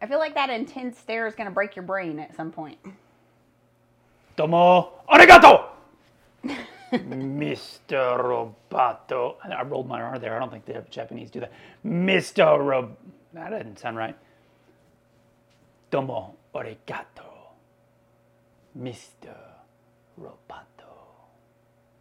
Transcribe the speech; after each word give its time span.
I 0.00 0.06
feel 0.06 0.18
like 0.18 0.34
that 0.34 0.50
intense 0.50 0.98
stare 0.98 1.26
is 1.26 1.34
going 1.34 1.48
to 1.48 1.54
break 1.54 1.76
your 1.76 1.84
brain 1.84 2.18
at 2.18 2.34
some 2.34 2.50
point. 2.50 2.78
Domo 4.36 4.92
arigato, 5.08 5.66
Mr. 6.92 8.18
Roboto. 8.18 9.34
I 9.44 9.62
rolled 9.62 9.88
my 9.88 10.00
R 10.00 10.18
there. 10.18 10.34
I 10.36 10.38
don't 10.38 10.50
think 10.50 10.64
the 10.64 10.82
Japanese 10.90 11.30
do 11.30 11.40
that. 11.40 11.52
Mr. 11.84 12.58
Rob. 12.66 12.96
That 13.34 13.50
didn't 13.50 13.78
sound 13.78 13.98
right. 13.98 14.16
Domo 15.90 16.34
arigato, 16.54 17.26
Mr. 18.78 19.34
Roboto. 20.20 20.64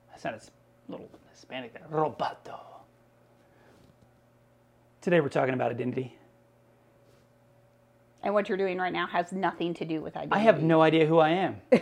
That 0.10 0.22
sounded 0.22 0.42
a 0.44 0.92
little 0.92 1.10
Hispanic 1.32 1.74
there. 1.74 1.84
Roboto. 1.92 2.60
Today 5.02 5.20
we're 5.20 5.30
talking 5.30 5.54
about 5.54 5.72
identity. 5.72 6.16
And 8.24 8.34
what 8.34 8.50
you're 8.50 8.58
doing 8.58 8.78
right 8.78 8.92
now 8.92 9.08
has 9.08 9.32
nothing 9.32 9.74
to 9.76 9.86
do 9.86 10.02
with 10.02 10.18
identity. 10.18 10.40
I 10.40 10.44
have 10.44 10.62
no 10.62 10.82
idea 10.82 11.06
who 11.06 11.20
I 11.20 11.30
am. 11.30 11.58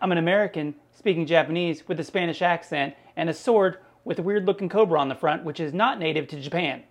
I'm 0.00 0.12
an 0.12 0.18
American 0.18 0.74
speaking 0.96 1.26
Japanese 1.26 1.86
with 1.86 2.00
a 2.00 2.04
Spanish 2.04 2.42
accent 2.42 2.94
and 3.16 3.28
a 3.28 3.34
sword 3.34 3.78
with 4.04 4.18
a 4.18 4.22
weird 4.22 4.46
looking 4.46 4.68
cobra 4.68 5.00
on 5.00 5.08
the 5.08 5.14
front, 5.14 5.44
which 5.44 5.60
is 5.60 5.72
not 5.72 5.98
native 5.98 6.28
to 6.28 6.40
Japan. 6.40 6.82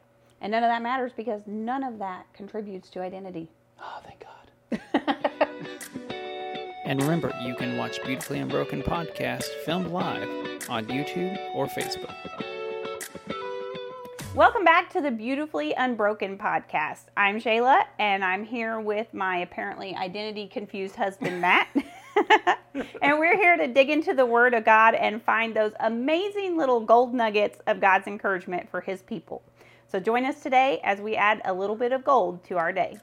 And 0.42 0.52
none 0.52 0.64
of 0.64 0.70
that 0.70 0.82
matters 0.82 1.12
because 1.16 1.42
none 1.46 1.84
of 1.84 2.00
that 2.00 2.26
contributes 2.34 2.90
to 2.92 3.02
identity. 3.02 3.50
Oh, 3.80 4.02
thank 4.04 4.24
God. 4.24 5.20
And 6.86 7.02
remember, 7.02 7.32
you 7.42 7.56
can 7.56 7.78
watch 7.78 8.04
Beautifully 8.04 8.40
Unbroken 8.40 8.84
podcast 8.84 9.46
filmed 9.66 9.88
live 9.88 10.28
on 10.70 10.86
YouTube 10.86 11.38
or 11.56 11.66
Facebook. 11.68 12.14
Welcome 14.36 14.64
back 14.64 14.90
to 14.94 15.00
the 15.00 15.12
Beautifully 15.12 15.76
Unbroken 15.78 16.40
podcast. 16.40 17.04
I'm 17.16 17.40
Shayla, 17.40 17.84
and 18.00 18.26
I'm 18.26 18.44
here 18.44 18.80
with 18.80 19.14
my 19.14 19.38
apparently 19.38 19.94
identity 19.94 20.48
confused 20.48 20.96
husband, 20.96 21.40
Matt. 21.40 21.68
and 23.04 23.20
we're 23.20 23.38
here 23.38 23.58
to 23.58 23.68
dig 23.68 23.92
into 23.92 24.16
the 24.16 24.26
Word 24.26 24.56
of 24.56 24.66
God 24.66 24.96
and 24.96 25.22
find 25.22 25.56
those 25.56 25.74
amazing 25.82 26.58
little 26.58 26.80
gold 26.80 27.14
nuggets 27.14 27.60
of 27.68 27.80
God's 27.80 28.08
encouragement 28.08 28.68
for 28.72 28.82
His 28.82 29.04
people. 29.04 29.44
So 29.88 30.00
join 30.00 30.26
us 30.26 30.42
today 30.42 30.82
as 30.84 31.00
we 31.00 31.16
add 31.16 31.40
a 31.46 31.54
little 31.54 31.76
bit 31.76 31.92
of 31.92 32.04
gold 32.04 32.44
to 32.46 32.58
our 32.58 32.74
day. 32.74 32.98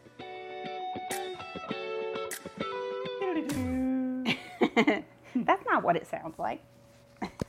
That's 5.37 5.65
not 5.65 5.85
what 5.85 5.95
it 5.95 6.09
sounds 6.09 6.41
like. 6.41 6.61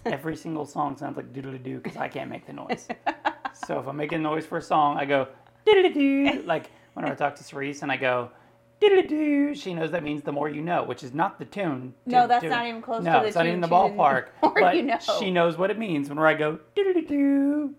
Every 0.05 0.35
single 0.35 0.67
song 0.67 0.97
sounds 0.97 1.17
like 1.17 1.33
doodly 1.33 1.63
doo 1.63 1.79
because 1.79 1.97
I 1.97 2.09
can't 2.09 2.29
make 2.29 2.45
the 2.45 2.53
noise. 2.53 2.87
so 3.53 3.79
if 3.79 3.87
I'm 3.87 3.97
making 3.97 4.21
noise 4.21 4.45
for 4.45 4.57
a 4.57 4.61
song, 4.61 4.97
I 4.97 5.05
go 5.05 5.27
doo. 5.65 6.43
Like 6.45 6.69
whenever 6.93 7.13
I 7.13 7.15
talk 7.15 7.35
to 7.35 7.43
Cerise 7.43 7.81
and 7.81 7.91
I 7.91 7.97
go 7.97 8.31
doo, 8.79 9.53
she 9.53 9.73
knows 9.73 9.91
that 9.91 10.03
means 10.03 10.23
the 10.23 10.31
more 10.31 10.49
you 10.49 10.61
know, 10.61 10.83
which 10.83 11.03
is 11.03 11.13
not 11.13 11.37
the 11.39 11.45
tune. 11.45 11.93
No, 12.05 12.27
that's 12.27 12.43
not 12.45 12.65
even 12.67 12.81
close 12.81 13.03
no, 13.03 13.13
to 13.13 13.19
the 13.21 13.27
it's 13.27 13.35
not 13.35 13.45
even 13.45 13.61
tune 13.61 13.61
the 13.61 13.67
to 13.67 13.69
the 13.71 13.75
ballpark. 13.75 14.25
more 14.41 14.53
but 14.59 14.75
you 14.75 14.83
know. 14.83 14.97
she 15.19 15.31
knows 15.31 15.57
what 15.57 15.69
it 15.71 15.77
means 15.77 16.09
whenever 16.09 16.27
I 16.27 16.33
go 16.33 16.59
doo. 16.75 17.75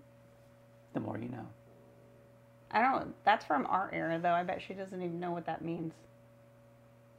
The 0.95 1.01
more 1.01 1.19
you 1.19 1.29
know. 1.29 1.47
I 2.70 2.81
don't. 2.83 3.14
That's 3.25 3.45
from 3.45 3.67
our 3.67 3.91
era, 3.92 4.19
though. 4.19 4.33
I 4.33 4.42
bet 4.45 4.62
she 4.67 4.75
doesn't 4.75 5.01
even 5.03 5.20
know 5.20 5.31
what 5.33 5.45
that 5.47 5.62
means 5.62 5.92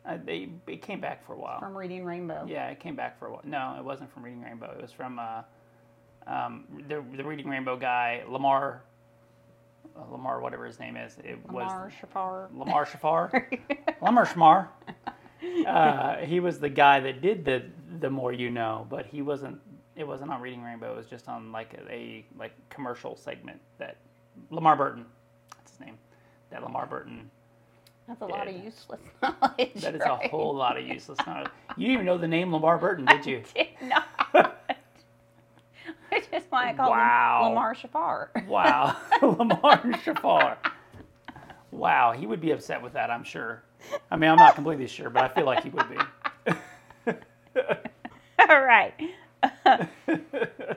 Uh, 0.06 0.18
they 0.24 0.50
it 0.68 0.82
came 0.82 1.00
back 1.00 1.26
for 1.26 1.34
a 1.34 1.38
while. 1.38 1.60
from 1.60 1.78
reading 1.78 2.04
Rainbow. 2.06 2.46
Yeah, 2.48 2.70
it 2.70 2.80
came 2.80 2.96
back 2.96 3.20
for 3.20 3.28
a 3.28 3.32
while. 3.32 3.42
No, 3.44 3.76
it 3.78 3.84
wasn't 3.84 4.12
from 4.12 4.24
Reading 4.24 4.42
Rainbow. 4.42 4.74
It 4.78 4.82
was 4.82 4.92
from 4.92 5.20
uh, 5.20 5.42
um, 6.28 6.66
the 6.88 7.04
the 7.16 7.24
Reading 7.24 7.48
Rainbow 7.48 7.78
guy, 7.78 8.24
Lamar. 8.28 8.84
Uh, 9.96 10.12
Lamar, 10.12 10.42
whatever 10.42 10.66
his 10.66 10.80
name 10.80 10.98
is. 10.98 11.18
It 11.24 11.38
Lamar 11.48 11.86
was 11.86 11.94
Shafar. 11.94 12.48
Lamar 12.58 12.86
Shafar. 12.86 13.60
Lamar 14.02 14.26
Shmar. 14.26 14.68
Uh, 15.68 16.18
he 16.26 16.40
was 16.40 16.60
the 16.60 16.70
guy 16.70 17.00
that 17.00 17.22
did 17.22 17.46
the 17.46 17.64
the 18.00 18.10
more 18.10 18.34
you 18.34 18.50
know, 18.50 18.88
but 18.90 19.06
he 19.06 19.22
wasn't. 19.22 19.60
It 19.96 20.08
wasn't 20.08 20.32
on 20.32 20.42
Reading 20.42 20.64
Rainbow. 20.64 20.94
It 20.94 20.98
was 20.98 21.06
just 21.06 21.28
on 21.30 21.52
like 21.52 21.76
a, 21.76 21.94
a 21.94 22.26
like 22.40 22.54
commercial 22.70 23.16
segment 23.16 23.60
that 23.78 23.98
Lamar 24.50 24.76
Burton. 24.76 25.06
That's 25.58 25.72
his 25.72 25.80
name. 25.80 25.98
That 26.50 26.64
Lamar 26.64 26.88
Burton. 26.88 27.30
That's 28.08 28.22
a 28.22 28.26
lot 28.26 28.48
of 28.48 28.56
useless 28.64 29.00
knowledge. 29.22 29.74
That 29.76 29.96
is 29.96 30.02
right? 30.02 30.26
a 30.26 30.28
whole 30.30 30.56
lot 30.56 30.78
of 30.78 30.86
useless 30.86 31.20
knowledge. 31.26 31.50
You 31.78 31.88
didn't 31.88 31.94
even 31.94 32.06
know 32.06 32.18
the 32.18 32.28
name 32.28 32.52
Lamar 32.52 32.78
Burton, 32.78 33.06
did 33.06 33.26
you? 33.26 33.44
Did 33.56 33.68
not. 33.82 34.63
Is 36.34 36.44
why 36.50 36.70
I 36.70 36.74
call 36.74 36.90
Wow. 36.90 37.40
him 37.44 37.50
Lamar 37.50 37.76
Shafar. 37.76 38.48
Wow, 38.48 38.96
Lamar 39.22 39.78
Shafar. 40.04 40.58
Wow, 41.72 42.12
he 42.14 42.26
would 42.28 42.42
be 42.42 42.52
upset 42.52 42.82
with 42.82 42.94
that, 42.94 43.10
I'm 43.12 43.24
sure. 43.24 43.64
I 44.10 44.16
mean, 44.16 44.30
I'm 44.30 44.40
not 44.40 44.56
completely 44.56 44.88
sure, 44.88 45.10
but 45.10 45.24
I 45.24 45.28
feel 45.28 45.46
like 45.46 45.64
he 45.64 45.70
would 45.70 45.86
be. 45.90 47.14
All 48.50 48.62
right. 48.62 48.94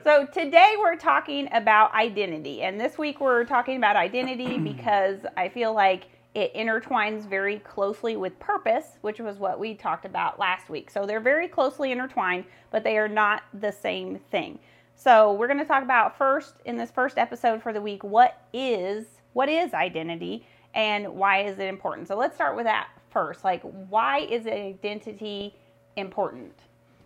so 0.03 0.25
today 0.33 0.75
we're 0.79 0.95
talking 0.95 1.47
about 1.51 1.93
identity. 1.93 2.61
And 2.63 2.79
this 2.79 2.97
week 2.97 3.21
we're 3.21 3.45
talking 3.45 3.77
about 3.77 3.95
identity 3.95 4.57
because 4.63 5.19
I 5.37 5.49
feel 5.49 5.73
like 5.73 6.07
it 6.35 6.53
intertwines 6.53 7.27
very 7.27 7.59
closely 7.59 8.15
with 8.15 8.37
purpose, 8.39 8.97
which 9.01 9.19
was 9.19 9.37
what 9.37 9.59
we 9.59 9.73
talked 9.73 10.05
about 10.05 10.37
last 10.39 10.69
week. 10.69 10.91
So 10.91 11.05
they're 11.05 11.19
very 11.19 11.47
closely 11.47 11.91
intertwined, 11.91 12.45
but 12.71 12.83
they 12.83 12.97
are 12.97 13.07
not 13.07 13.43
the 13.59 13.71
same 13.71 14.19
thing. 14.31 14.59
So 14.99 15.33
we're 15.33 15.47
going 15.47 15.59
to 15.59 15.65
talk 15.65 15.83
about 15.83 16.17
first 16.17 16.55
in 16.65 16.75
this 16.75 16.89
first 16.89 17.19
episode 17.19 17.61
for 17.61 17.71
the 17.71 17.81
week 17.81 18.03
what 18.03 18.41
is 18.51 19.05
what 19.33 19.47
is 19.47 19.75
identity 19.75 20.43
and 20.73 21.15
why 21.15 21.43
is 21.43 21.59
it 21.59 21.67
important. 21.67 22.07
So 22.07 22.17
let's 22.17 22.33
start 22.33 22.55
with 22.55 22.65
that 22.65 22.89
first. 23.11 23.43
Like 23.43 23.61
why 23.61 24.21
is 24.21 24.47
identity 24.47 25.55
important? 25.95 26.53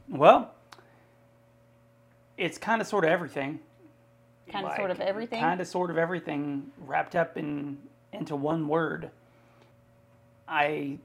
Well, 0.07 0.53
it's 2.37 2.57
kind 2.57 2.81
of 2.81 2.87
sort 2.87 3.03
of 3.03 3.11
everything. 3.11 3.59
Kind 4.49 4.65
of 4.65 4.75
sort 4.77 4.91
of 4.91 5.01
everything? 5.01 5.41
Kind 5.41 5.59
of 5.59 5.67
sort 5.67 5.91
of 5.91 5.97
everything 5.97 6.71
wrapped 6.79 7.15
up 7.15 7.37
in 7.37 7.77
into 8.13 8.37
one 8.37 8.69
word. 8.69 9.11
I 10.47 10.97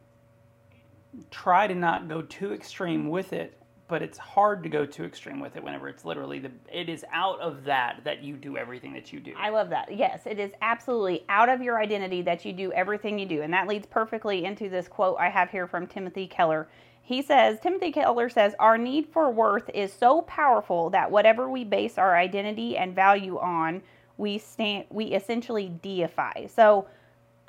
try 1.32 1.66
to 1.66 1.74
not 1.74 2.08
go 2.08 2.22
too 2.22 2.52
extreme 2.52 3.08
with 3.10 3.32
it, 3.32 3.55
but 3.88 4.02
it's 4.02 4.18
hard 4.18 4.62
to 4.64 4.68
go 4.68 4.84
too 4.84 5.04
extreme 5.04 5.38
with 5.38 5.56
it 5.56 5.62
whenever 5.62 5.88
it's 5.88 6.04
literally 6.04 6.38
the 6.38 6.50
it 6.72 6.88
is 6.88 7.04
out 7.12 7.40
of 7.40 7.64
that 7.64 8.00
that 8.04 8.22
you 8.22 8.36
do 8.36 8.56
everything 8.56 8.92
that 8.92 9.12
you 9.12 9.20
do. 9.20 9.32
I 9.38 9.50
love 9.50 9.70
that. 9.70 9.96
Yes, 9.96 10.22
it 10.26 10.38
is 10.38 10.52
absolutely 10.60 11.24
out 11.28 11.48
of 11.48 11.62
your 11.62 11.80
identity 11.80 12.22
that 12.22 12.44
you 12.44 12.52
do 12.52 12.72
everything 12.72 13.18
you 13.18 13.26
do. 13.26 13.42
And 13.42 13.52
that 13.52 13.68
leads 13.68 13.86
perfectly 13.86 14.44
into 14.44 14.68
this 14.68 14.88
quote 14.88 15.16
I 15.18 15.28
have 15.28 15.50
here 15.50 15.66
from 15.66 15.86
Timothy 15.86 16.26
Keller. 16.26 16.68
He 17.02 17.22
says, 17.22 17.60
Timothy 17.60 17.92
Keller 17.92 18.28
says, 18.28 18.54
Our 18.58 18.76
need 18.76 19.06
for 19.12 19.30
worth 19.30 19.70
is 19.72 19.92
so 19.92 20.22
powerful 20.22 20.90
that 20.90 21.08
whatever 21.08 21.48
we 21.48 21.62
base 21.62 21.98
our 21.98 22.16
identity 22.16 22.76
and 22.76 22.94
value 22.94 23.38
on, 23.38 23.82
we 24.16 24.38
stand 24.38 24.86
we 24.90 25.06
essentially 25.06 25.72
deify. 25.82 26.46
So 26.46 26.88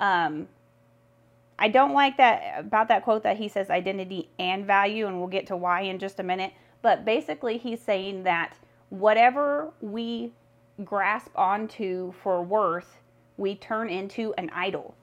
um 0.00 0.46
I 1.58 1.68
don't 1.68 1.92
like 1.92 2.16
that 2.18 2.54
about 2.58 2.88
that 2.88 3.02
quote 3.02 3.24
that 3.24 3.36
he 3.36 3.48
says 3.48 3.68
identity 3.70 4.28
and 4.38 4.64
value, 4.64 5.06
and 5.06 5.18
we'll 5.18 5.28
get 5.28 5.46
to 5.48 5.56
why 5.56 5.82
in 5.82 5.98
just 5.98 6.20
a 6.20 6.22
minute. 6.22 6.52
But 6.82 7.04
basically, 7.04 7.58
he's 7.58 7.80
saying 7.80 8.22
that 8.24 8.54
whatever 8.90 9.72
we 9.80 10.32
grasp 10.84 11.30
onto 11.36 12.12
for 12.22 12.42
worth, 12.42 12.98
we 13.36 13.56
turn 13.56 13.90
into 13.90 14.32
an 14.38 14.50
idol. 14.54 14.94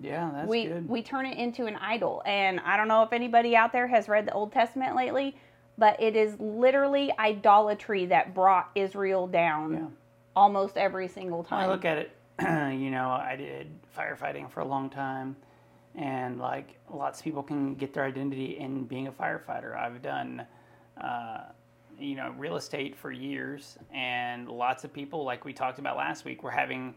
yeah, 0.00 0.30
that's 0.32 0.48
we 0.48 0.64
good. 0.64 0.88
we 0.88 1.02
turn 1.02 1.26
it 1.26 1.36
into 1.36 1.66
an 1.66 1.76
idol. 1.76 2.22
And 2.24 2.60
I 2.60 2.76
don't 2.78 2.88
know 2.88 3.02
if 3.02 3.12
anybody 3.12 3.54
out 3.54 3.72
there 3.72 3.86
has 3.86 4.08
read 4.08 4.26
the 4.26 4.32
Old 4.32 4.52
Testament 4.52 4.96
lately, 4.96 5.36
but 5.76 6.00
it 6.00 6.16
is 6.16 6.38
literally 6.40 7.12
idolatry 7.18 8.06
that 8.06 8.34
brought 8.34 8.70
Israel 8.74 9.26
down 9.26 9.72
Yeah. 9.72 9.86
almost 10.34 10.78
every 10.78 11.08
single 11.08 11.42
When 11.42 11.60
I 11.60 11.66
look 11.66 11.84
at 11.84 11.98
it, 11.98 12.10
you 12.40 12.90
know, 12.90 13.10
I 13.10 13.36
did 13.36 13.68
firefighting 13.96 14.50
for 14.50 14.60
a 14.60 14.64
long 14.64 14.88
time, 14.88 15.36
and 15.96 16.38
like 16.38 16.78
lots 16.92 17.18
of 17.20 17.24
people 17.24 17.42
can 17.42 17.74
get 17.74 17.92
their 17.94 18.04
identity 18.04 18.58
in 18.58 18.84
being 18.84 19.06
a 19.08 19.12
firefighter. 19.12 19.76
I've 19.76 20.02
done, 20.02 20.46
uh, 21.02 21.42
you 21.98 22.14
know, 22.16 22.34
real 22.38 22.56
estate 22.56 22.96
for 22.96 23.10
years, 23.12 23.76
and 23.92 24.48
lots 24.48 24.84
of 24.84 24.92
people, 24.92 25.24
like 25.24 25.44
we 25.44 25.52
talked 25.52 25.78
about 25.78 25.96
last 25.96 26.24
week, 26.24 26.42
were 26.42 26.50
having 26.50 26.94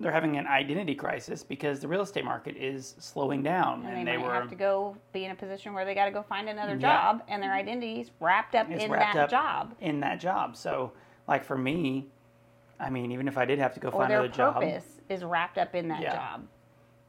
they're 0.00 0.10
having 0.10 0.38
an 0.38 0.46
identity 0.46 0.94
crisis 0.94 1.42
because 1.44 1.80
the 1.80 1.86
real 1.86 2.00
estate 2.00 2.24
market 2.24 2.56
is 2.56 2.94
slowing 2.98 3.42
down, 3.42 3.84
and 3.84 4.08
they, 4.08 4.16
might 4.16 4.32
have 4.32 4.48
to 4.48 4.54
go 4.54 4.96
be 5.12 5.26
in 5.26 5.30
a 5.30 5.34
position 5.34 5.74
where 5.74 5.84
they 5.84 5.94
got 5.94 6.06
to 6.06 6.10
go 6.10 6.22
find 6.22 6.48
another 6.48 6.72
Yeah. 6.74 6.80
job, 6.80 7.22
and 7.28 7.42
their 7.42 7.52
identity's 7.52 8.10
wrapped 8.18 8.54
up 8.54 8.70
in 8.70 8.90
wrapped 8.90 9.14
that 9.14 9.24
up 9.24 9.30
job. 9.30 9.74
in 9.80 10.00
that 10.00 10.18
job. 10.18 10.56
So, 10.56 10.92
like 11.28 11.44
for 11.44 11.58
me, 11.58 12.08
I 12.80 12.88
mean, 12.88 13.12
even 13.12 13.28
if 13.28 13.36
I 13.36 13.44
did 13.44 13.58
have 13.58 13.74
to 13.74 13.80
go 13.80 13.88
Or 13.88 14.00
find 14.00 14.10
their 14.10 14.20
another 14.20 14.34
job, 14.34 14.54
purpose 14.54 15.00
is 15.10 15.22
wrapped 15.22 15.58
up 15.58 15.74
in 15.74 15.88
that 15.88 16.00
Yeah. 16.00 16.14
job. 16.14 16.46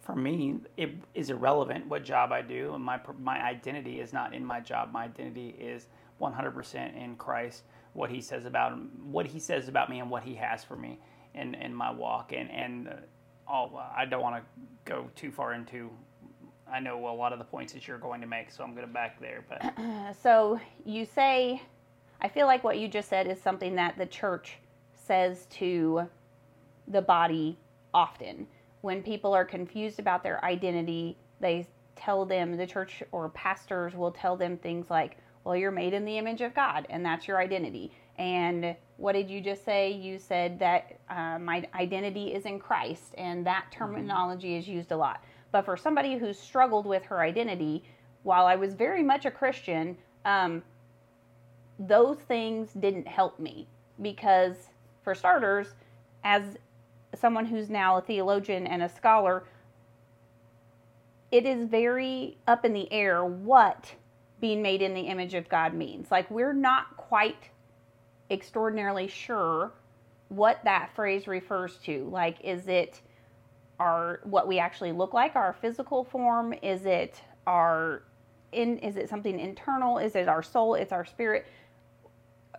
For 0.01 0.15
me, 0.15 0.55
it 0.77 0.91
is 1.13 1.29
irrelevant 1.29 1.87
what 1.87 2.03
job 2.03 2.31
I 2.31 2.41
do, 2.41 2.73
and 2.73 2.83
my 2.83 2.99
my 3.19 3.41
identity 3.41 3.99
is 3.99 4.13
not 4.13 4.33
in 4.33 4.43
my 4.43 4.59
job. 4.59 4.91
My 4.91 5.05
identity 5.05 5.49
is 5.59 5.87
100% 6.19 6.95
in 6.95 7.15
Christ. 7.15 7.63
What 7.93 8.09
He 8.09 8.21
says 8.21 8.45
about 8.45 8.73
what 9.03 9.27
He 9.27 9.39
says 9.39 9.67
about 9.67 9.89
me, 9.89 9.99
and 9.99 10.09
what 10.09 10.23
He 10.23 10.35
has 10.35 10.63
for 10.63 10.75
me, 10.75 10.99
in 11.35 11.53
in 11.55 11.73
my 11.73 11.91
walk, 11.91 12.33
and 12.33 12.49
and 12.51 12.87
uh, 12.89 12.93
all, 13.47 13.81
I 13.95 14.05
don't 14.05 14.21
want 14.21 14.43
to 14.43 14.61
go 14.85 15.09
too 15.15 15.31
far 15.31 15.53
into. 15.53 15.89
I 16.71 16.79
know 16.79 17.07
a 17.09 17.13
lot 17.13 17.33
of 17.33 17.39
the 17.39 17.45
points 17.45 17.73
that 17.73 17.87
you're 17.87 17.97
going 17.97 18.21
to 18.21 18.27
make, 18.27 18.49
so 18.49 18.63
I'm 18.63 18.73
going 18.73 18.87
to 18.87 18.93
back 18.93 19.19
there. 19.19 19.43
But 19.47 19.73
So 20.21 20.59
you 20.85 21.05
say, 21.05 21.61
I 22.21 22.27
feel 22.27 22.47
like 22.47 22.63
what 22.63 22.79
you 22.79 22.87
just 22.87 23.09
said 23.09 23.27
is 23.27 23.41
something 23.41 23.75
that 23.75 23.97
the 23.97 24.05
church 24.05 24.57
says 24.95 25.45
to 25.51 26.07
the 26.87 27.01
body 27.01 27.57
often. 27.93 28.47
When 28.81 29.03
people 29.03 29.33
are 29.33 29.45
confused 29.45 29.99
about 29.99 30.23
their 30.23 30.43
identity, 30.43 31.17
they 31.39 31.67
tell 31.95 32.25
them, 32.25 32.57
the 32.57 32.67
church 32.67 33.03
or 33.11 33.29
pastors 33.29 33.95
will 33.95 34.11
tell 34.11 34.35
them 34.35 34.57
things 34.57 34.89
like, 34.89 35.17
well, 35.43 35.55
you're 35.55 35.71
made 35.71 35.93
in 35.93 36.05
the 36.05 36.17
image 36.17 36.41
of 36.41 36.53
God, 36.53 36.85
and 36.89 37.05
that's 37.05 37.27
your 37.27 37.39
identity. 37.39 37.91
And 38.17 38.75
what 38.97 39.13
did 39.13 39.29
you 39.29 39.41
just 39.41 39.65
say? 39.65 39.91
You 39.91 40.19
said 40.19 40.59
that 40.59 40.99
uh, 41.09 41.39
my 41.39 41.67
identity 41.73 42.33
is 42.33 42.45
in 42.45 42.59
Christ, 42.59 43.13
and 43.17 43.45
that 43.47 43.65
terminology 43.71 44.55
is 44.55 44.67
used 44.67 44.91
a 44.91 44.97
lot. 44.97 45.23
But 45.51 45.65
for 45.65 45.75
somebody 45.75 46.17
who 46.17 46.33
struggled 46.33 46.85
with 46.85 47.03
her 47.05 47.21
identity, 47.21 47.83
while 48.23 48.45
I 48.45 48.55
was 48.55 48.73
very 48.73 49.03
much 49.03 49.25
a 49.25 49.31
Christian, 49.31 49.97
um, 50.25 50.61
those 51.79 52.17
things 52.17 52.69
didn't 52.73 53.07
help 53.07 53.39
me 53.39 53.67
because, 54.01 54.55
for 55.03 55.15
starters, 55.15 55.73
as 56.23 56.57
someone 57.15 57.45
who's 57.45 57.69
now 57.69 57.97
a 57.97 58.01
theologian 58.01 58.67
and 58.67 58.81
a 58.83 58.89
scholar, 58.89 59.43
it 61.31 61.45
is 61.45 61.65
very 61.67 62.37
up 62.47 62.65
in 62.65 62.73
the 62.73 62.91
air 62.91 63.23
what 63.23 63.93
being 64.39 64.61
made 64.61 64.81
in 64.81 64.93
the 64.93 65.01
image 65.01 65.33
of 65.33 65.47
God 65.47 65.73
means. 65.73 66.11
Like, 66.11 66.29
we're 66.29 66.53
not 66.53 66.97
quite 66.97 67.49
extraordinarily 68.29 69.07
sure 69.07 69.71
what 70.29 70.63
that 70.63 70.91
phrase 70.95 71.27
refers 71.27 71.75
to. 71.83 72.09
Like, 72.09 72.37
is 72.41 72.67
it 72.67 73.01
our 73.79 74.21
what 74.23 74.47
we 74.47 74.59
actually 74.59 74.91
look 74.91 75.13
like, 75.13 75.35
our 75.35 75.53
physical 75.53 76.03
form? 76.03 76.53
Is 76.61 76.85
it 76.85 77.21
our 77.45 78.03
in 78.51 78.77
is 78.79 78.95
it 78.97 79.09
something 79.09 79.39
internal? 79.39 79.97
Is 79.97 80.15
it 80.15 80.27
our 80.27 80.43
soul? 80.43 80.75
It's 80.75 80.91
our 80.91 81.05
spirit? 81.05 81.45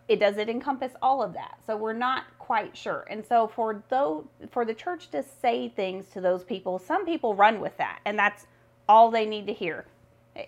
It 0.09 0.21
does 0.21 0.37
it 0.37 0.49
encompass 0.49 0.93
all 1.01 1.23
of 1.23 1.33
that. 1.35 1.59
So 1.67 1.77
we're 1.77 1.93
not 1.93 2.25
quite 2.53 2.77
sure. 2.77 3.07
And 3.09 3.25
so 3.25 3.49
for 3.49 3.83
though 3.89 4.27
for 4.51 4.67
the 4.67 4.75
church 4.75 5.09
to 5.13 5.23
say 5.23 5.71
things 5.71 6.09
to 6.09 6.21
those 6.21 6.45
people, 6.45 6.79
some 6.79 7.07
people 7.07 7.35
run 7.35 7.61
with 7.63 7.75
that, 7.79 8.01
and 8.05 8.19
that's 8.19 8.47
all 8.87 9.11
they 9.11 9.25
need 9.25 9.47
to 9.47 9.55
hear. 9.55 9.87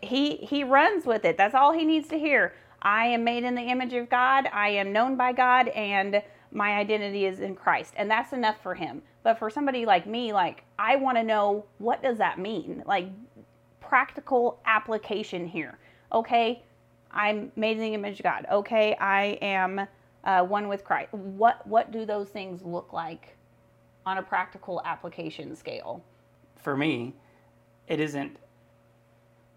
He 0.02 0.36
he 0.36 0.64
runs 0.64 1.06
with 1.06 1.24
it. 1.24 1.38
That's 1.38 1.54
all 1.54 1.72
he 1.72 1.86
needs 1.86 2.06
to 2.08 2.18
hear. 2.18 2.52
I 2.82 3.06
am 3.06 3.24
made 3.24 3.42
in 3.42 3.54
the 3.54 3.62
image 3.62 3.94
of 3.94 4.10
God. 4.10 4.50
I 4.52 4.68
am 4.68 4.92
known 4.92 5.16
by 5.16 5.32
God 5.32 5.68
and 5.68 6.22
my 6.52 6.72
identity 6.72 7.24
is 7.24 7.40
in 7.40 7.54
Christ. 7.54 7.94
And 7.96 8.10
that's 8.10 8.34
enough 8.34 8.60
for 8.62 8.74
him. 8.74 9.00
But 9.22 9.38
for 9.38 9.48
somebody 9.48 9.86
like 9.86 10.06
me, 10.06 10.34
like 10.34 10.62
I 10.78 10.96
want 10.96 11.16
to 11.16 11.22
know 11.22 11.64
what 11.78 12.02
does 12.02 12.18
that 12.18 12.38
mean? 12.38 12.82
Like 12.84 13.06
practical 13.80 14.60
application 14.66 15.46
here. 15.46 15.78
Okay, 16.12 16.62
I'm 17.10 17.50
made 17.56 17.78
in 17.78 17.82
the 17.82 17.94
image 17.94 18.20
of 18.20 18.24
God. 18.24 18.44
Okay, 18.52 18.94
I 18.96 19.38
am 19.40 19.88
uh, 20.24 20.42
one 20.42 20.68
with 20.68 20.84
Christ. 20.84 21.12
What 21.12 21.66
what 21.66 21.92
do 21.92 22.04
those 22.04 22.28
things 22.28 22.62
look 22.62 22.92
like 22.92 23.36
on 24.06 24.18
a 24.18 24.22
practical 24.22 24.82
application 24.84 25.54
scale? 25.56 26.02
for 26.64 26.76
me, 26.76 27.14
it 27.86 28.00
isn't 28.00 28.38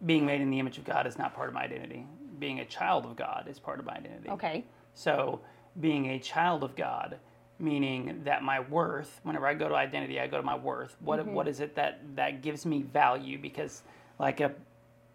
being 0.06 0.26
made 0.26 0.42
in 0.42 0.52
the 0.52 0.60
image 0.60 0.78
of 0.78 0.84
God 0.84 1.08
is 1.08 1.18
not 1.18 1.34
part 1.34 1.48
of 1.48 1.56
my 1.56 1.64
identity. 1.64 2.06
Being 2.38 2.60
a 2.60 2.66
child 2.66 3.06
of 3.06 3.16
God 3.16 3.48
is 3.50 3.58
part 3.58 3.80
of 3.80 3.86
my 3.86 3.94
identity. 3.94 4.30
Okay. 4.30 4.66
So, 4.94 5.40
being 5.80 6.08
a 6.08 6.20
child 6.20 6.64
of 6.64 6.76
God, 6.76 7.18
meaning 7.60 8.22
that 8.26 8.44
my 8.44 8.60
worth, 8.60 9.22
whenever 9.24 9.48
I 9.48 9.54
go 9.54 9.70
to 9.70 9.76
identity, 9.76 10.20
I 10.20 10.28
go 10.28 10.38
to 10.38 10.44
my 10.44 10.56
worth. 10.56 10.98
What 11.00 11.26
what 11.26 11.48
is 11.48 11.62
it 11.62 11.76
that 11.76 12.02
that 12.16 12.42
gives 12.42 12.66
me 12.66 12.84
value? 12.84 13.40
Because 13.40 13.84
like 14.20 14.42
a 14.42 14.54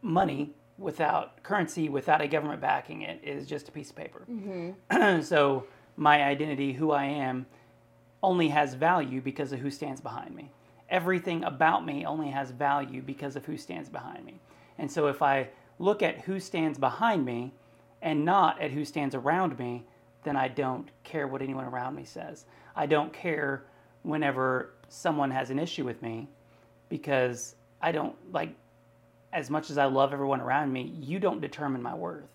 money 0.00 0.54
without 0.82 1.42
currency, 1.42 1.88
without 1.88 2.20
a 2.20 2.28
government 2.28 2.60
backing 2.60 3.02
it, 3.02 3.20
is 3.22 3.46
just 3.46 3.68
a 3.68 3.72
piece 3.72 3.90
of 3.90 3.96
paper. 3.96 4.22
Mm-hmm. 4.30 5.22
so 5.22 5.64
my 5.96 6.22
identity, 6.22 6.72
who 6.72 6.90
I 6.90 7.04
am, 7.04 7.46
only 8.22 8.48
has 8.48 8.74
value 8.74 9.20
because 9.20 9.52
of 9.52 9.60
who 9.60 9.70
stands 9.70 10.00
behind 10.00 10.34
me. 10.34 10.50
Everything 10.90 11.44
about 11.44 11.86
me 11.86 12.04
only 12.04 12.30
has 12.30 12.50
value 12.50 13.02
because 13.02 13.36
of 13.36 13.44
who 13.44 13.56
stands 13.56 13.88
behind 13.88 14.24
me. 14.24 14.40
And 14.78 14.90
so 14.90 15.06
if 15.06 15.22
I 15.22 15.48
look 15.78 16.02
at 16.02 16.20
who 16.20 16.38
stands 16.38 16.78
behind 16.78 17.24
me 17.24 17.52
and 18.02 18.24
not 18.24 18.60
at 18.60 18.70
who 18.70 18.84
stands 18.84 19.14
around 19.14 19.58
me, 19.58 19.84
then 20.24 20.36
I 20.36 20.48
don't 20.48 20.88
care 21.02 21.26
what 21.26 21.42
anyone 21.42 21.64
around 21.64 21.94
me 21.96 22.04
says. 22.04 22.44
I 22.76 22.86
don't 22.86 23.12
care 23.12 23.64
whenever 24.02 24.74
someone 24.88 25.30
has 25.30 25.50
an 25.50 25.58
issue 25.58 25.84
with 25.84 26.02
me 26.02 26.28
because 26.88 27.56
I 27.80 27.92
don't 27.92 28.14
like 28.32 28.54
as 29.32 29.50
much 29.50 29.70
as 29.70 29.78
I 29.78 29.86
love 29.86 30.12
everyone 30.12 30.40
around 30.40 30.72
me, 30.72 30.94
you 31.00 31.18
don't 31.18 31.40
determine 31.40 31.82
my 31.82 31.94
worth. 31.94 32.28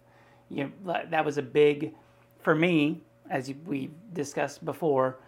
You 0.49 0.71
know, 0.85 1.01
that 1.09 1.25
was 1.25 1.37
a 1.37 1.41
big 1.41 1.93
for 2.39 2.55
me 2.55 3.01
as 3.29 3.51
we 3.65 3.91
discussed 4.13 4.63
before. 4.65 5.19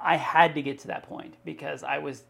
I 0.00 0.16
had 0.16 0.54
to 0.54 0.62
get 0.62 0.78
to 0.80 0.88
that 0.88 1.04
point 1.04 1.34
because 1.44 1.82
I 1.82 1.98
was 1.98 2.24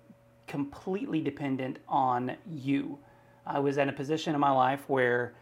completely 0.47 1.21
dependent 1.21 1.79
on 1.89 2.37
you. 2.49 2.99
I 3.47 3.59
was 3.59 3.79
in 3.79 3.89
a 3.89 3.93
position 3.93 4.35
in 4.35 4.41
my 4.41 4.51
life 4.51 4.85
where 4.89 5.35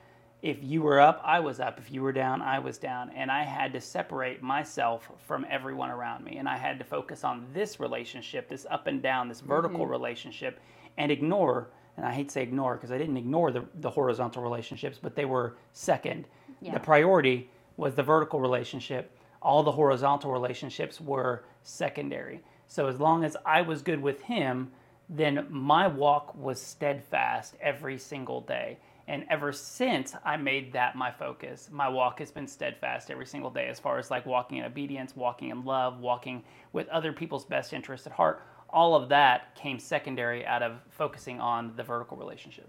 if 0.42 0.58
you 0.60 0.82
were 0.82 0.98
up, 0.98 1.20
I 1.24 1.38
was 1.38 1.60
up. 1.60 1.78
If 1.78 1.92
you 1.92 2.02
were 2.02 2.12
down, 2.12 2.42
I 2.42 2.58
was 2.58 2.76
down. 2.76 3.10
And 3.10 3.30
I 3.30 3.44
had 3.44 3.72
to 3.74 3.80
separate 3.80 4.42
myself 4.42 5.08
from 5.19 5.46
everyone 5.48 5.90
around 5.90 6.24
me. 6.24 6.38
And 6.38 6.48
I 6.48 6.56
had 6.56 6.78
to 6.80 6.84
focus 6.84 7.22
on 7.22 7.46
this 7.54 7.78
relationship, 7.78 8.48
this 8.48 8.66
up 8.69 8.88
and 8.88 9.00
down, 9.00 9.28
this 9.28 9.40
vertical 9.40 9.80
mm-hmm. 9.80 9.92
relationship, 9.92 10.58
and 10.98 11.12
ignore, 11.12 11.69
and 11.96 12.06
I 12.06 12.12
hate 12.12 12.28
to 12.28 12.32
say 12.32 12.42
ignore 12.42 12.74
because 12.74 12.90
I 12.90 12.98
didn't 12.98 13.16
ignore 13.16 13.50
the, 13.50 13.64
the 13.80 13.90
horizontal 13.90 14.42
relationships, 14.42 14.98
but 15.00 15.14
they 15.14 15.24
were 15.24 15.56
second. 15.72 16.26
Yeah. 16.60 16.74
The 16.74 16.80
priority 16.80 17.50
was 17.76 17.94
the 17.94 18.02
vertical 18.02 18.40
relationship. 18.40 19.16
All 19.40 19.62
the 19.62 19.72
horizontal 19.72 20.30
relationships 20.30 21.00
were 21.00 21.44
secondary. 21.62 22.40
So 22.66 22.86
as 22.86 22.98
long 22.98 23.24
as 23.24 23.36
I 23.44 23.62
was 23.62 23.82
good 23.82 24.00
with 24.00 24.22
him, 24.22 24.70
then 25.08 25.46
my 25.50 25.86
walk 25.86 26.34
was 26.34 26.60
steadfast 26.60 27.54
every 27.60 27.98
single 27.98 28.40
day. 28.40 28.78
And 29.08 29.26
ever 29.28 29.52
since 29.52 30.14
I 30.24 30.36
made 30.36 30.72
that 30.72 30.96
my 30.96 31.10
focus, 31.10 31.68
my 31.70 31.88
walk 31.88 32.20
has 32.20 32.30
been 32.30 32.46
steadfast 32.46 33.10
every 33.10 33.26
single 33.26 33.50
day 33.50 33.66
as 33.66 33.78
far 33.78 33.98
as 33.98 34.10
like 34.10 34.24
walking 34.24 34.58
in 34.58 34.64
obedience, 34.64 35.14
walking 35.16 35.50
in 35.50 35.64
love, 35.64 35.98
walking 35.98 36.44
with 36.72 36.88
other 36.88 37.12
people's 37.12 37.44
best 37.44 37.72
interests 37.72 38.06
at 38.06 38.12
heart. 38.12 38.42
All 38.72 38.94
of 38.94 39.08
that 39.10 39.55
came 39.55 39.79
secondary 39.79 40.46
out 40.46 40.62
of 40.62 40.72
focusing 40.91 41.41
on 41.41 41.74
the 41.76 41.82
vertical 41.82 42.17
relationship. 42.17 42.69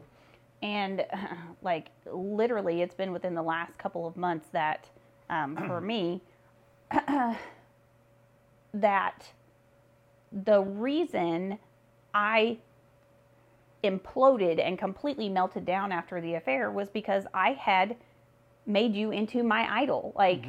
And 0.61 1.05
like 1.61 1.87
literally, 2.11 2.81
it's 2.81 2.95
been 2.95 3.11
within 3.11 3.35
the 3.35 3.43
last 3.43 3.77
couple 3.77 4.07
of 4.07 4.17
months 4.17 4.47
that, 4.51 4.89
um, 5.29 5.55
for 5.67 5.81
me, 5.81 6.21
that 8.73 9.31
the 10.31 10.61
reason 10.61 11.59
I 12.13 12.57
imploded 13.83 14.65
and 14.65 14.79
completely 14.79 15.29
melted 15.29 15.65
down 15.65 15.91
after 15.91 16.21
the 16.21 16.35
affair 16.35 16.71
was 16.71 16.89
because 16.89 17.25
I 17.33 17.51
had 17.53 17.95
made 18.65 18.95
you 18.95 19.11
into 19.11 19.43
my 19.43 19.67
idol. 19.69 20.13
Like 20.15 20.45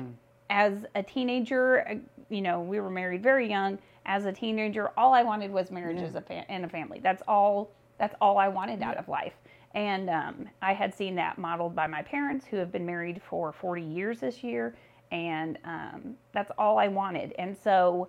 as 0.54 0.86
a 0.94 1.02
teenager, 1.02 1.86
uh, 1.88 1.94
you 2.30 2.40
know, 2.40 2.60
we 2.60 2.78
were 2.78 2.88
married 2.90 3.22
very 3.24 3.48
young. 3.48 3.76
As 4.06 4.24
a 4.24 4.32
teenager, 4.32 4.92
all 4.96 5.12
I 5.12 5.22
wanted 5.24 5.50
was 5.50 5.70
marriage 5.72 6.00
as 6.00 6.14
a 6.14 6.20
fa- 6.20 6.48
and 6.48 6.64
a 6.64 6.68
family. 6.68 7.00
That's 7.02 7.22
all. 7.26 7.70
That's 7.98 8.14
all 8.20 8.38
I 8.38 8.48
wanted 8.48 8.80
out 8.82 8.96
of 8.96 9.08
life. 9.08 9.34
And 9.74 10.08
um, 10.08 10.48
I 10.62 10.72
had 10.72 10.94
seen 10.94 11.16
that 11.16 11.38
modeled 11.38 11.74
by 11.74 11.86
my 11.88 12.02
parents, 12.02 12.46
who 12.46 12.56
have 12.58 12.70
been 12.70 12.86
married 12.86 13.20
for 13.28 13.52
40 13.52 13.82
years 13.82 14.20
this 14.20 14.44
year, 14.44 14.76
and 15.10 15.58
um, 15.64 16.14
that's 16.32 16.52
all 16.58 16.78
I 16.78 16.86
wanted. 16.88 17.32
And 17.38 17.56
so 17.56 18.08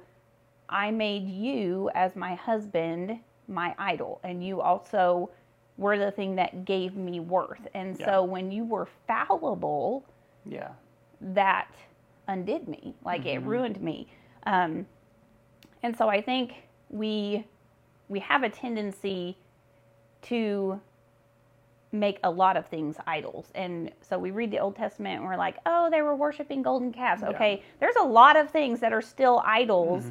I 0.69 0.91
made 0.91 1.27
you 1.27 1.89
as 1.95 2.15
my 2.15 2.35
husband 2.35 3.19
my 3.47 3.73
idol, 3.79 4.19
and 4.23 4.43
you 4.45 4.61
also 4.61 5.29
were 5.77 5.97
the 5.97 6.11
thing 6.11 6.35
that 6.35 6.65
gave 6.65 6.95
me 6.95 7.19
worth. 7.19 7.67
And 7.73 7.97
Yeah. 7.99 8.05
so 8.05 8.23
when 8.23 8.51
you 8.51 8.65
were 8.65 8.87
fallible, 9.07 10.05
Yeah. 10.45 10.69
that 11.21 11.67
undid 12.27 12.67
me. 12.67 12.95
Like 13.03 13.25
it 13.25 13.39
ruined 13.39 13.81
me. 13.81 14.07
Um, 14.45 14.85
and 15.83 15.95
so 15.95 16.09
I 16.09 16.21
think 16.21 16.53
we 16.89 17.45
we 18.07 18.19
have 18.19 18.43
a 18.43 18.49
tendency 18.49 19.37
to 20.23 20.79
make 21.91 22.19
a 22.23 22.29
lot 22.29 22.57
of 22.57 22.67
things 22.67 22.97
idols. 23.07 23.47
And 23.55 23.91
so 24.01 24.19
we 24.19 24.31
read 24.31 24.51
the 24.51 24.59
Old 24.59 24.75
Testament 24.75 25.19
and 25.19 25.25
we're 25.25 25.37
like, 25.37 25.57
oh, 25.65 25.89
they 25.89 26.01
were 26.01 26.15
worshiping 26.15 26.61
golden 26.61 26.91
calves. 26.91 27.23
Okay, 27.23 27.63
there's 27.79 27.95
a 27.95 28.03
lot 28.03 28.35
of 28.35 28.49
things 28.49 28.79
that 28.81 28.91
are 28.91 29.01
still 29.01 29.41
idols 29.45 30.05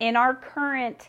in 0.00 0.16
our 0.16 0.34
current 0.34 1.08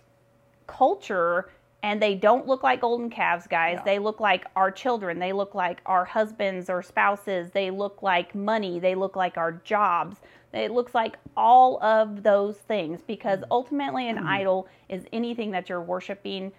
culture 0.67 1.49
and 1.83 2.01
they 2.01 2.15
don't 2.15 2.47
look 2.47 2.63
like 2.63 2.81
golden 2.81 3.09
calves, 3.09 3.47
guys. 3.47 3.75
Yeah. 3.77 3.83
They 3.83 4.00
look 4.00 4.19
like 4.19 4.45
our 4.55 4.69
children. 4.71 5.17
They 5.17 5.33
look 5.33 5.55
like 5.55 5.81
our 5.85 6.05
husbands 6.05 6.69
or 6.69 6.83
spouses. 6.83 7.50
They 7.51 7.71
look 7.71 8.03
like 8.03 8.35
money. 8.35 8.79
They 8.79 8.93
look 8.93 9.15
like 9.15 9.38
our 9.38 9.53
jobs. 9.63 10.17
It 10.53 10.71
looks 10.71 10.93
like 10.93 11.17
all 11.35 11.81
of 11.81 12.23
those 12.23 12.57
things 12.57 13.00
because 13.07 13.39
ultimately 13.50 14.09
an 14.09 14.19
idol 14.19 14.67
is 14.89 15.05
anything 15.11 15.51
that 15.51 15.69
you're 15.69 15.81
worshiping 15.81 16.51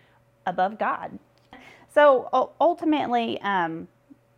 above 0.47 0.79
God. 0.79 1.19
So 1.89 2.53
ultimately, 2.61 3.41
um, 3.43 3.87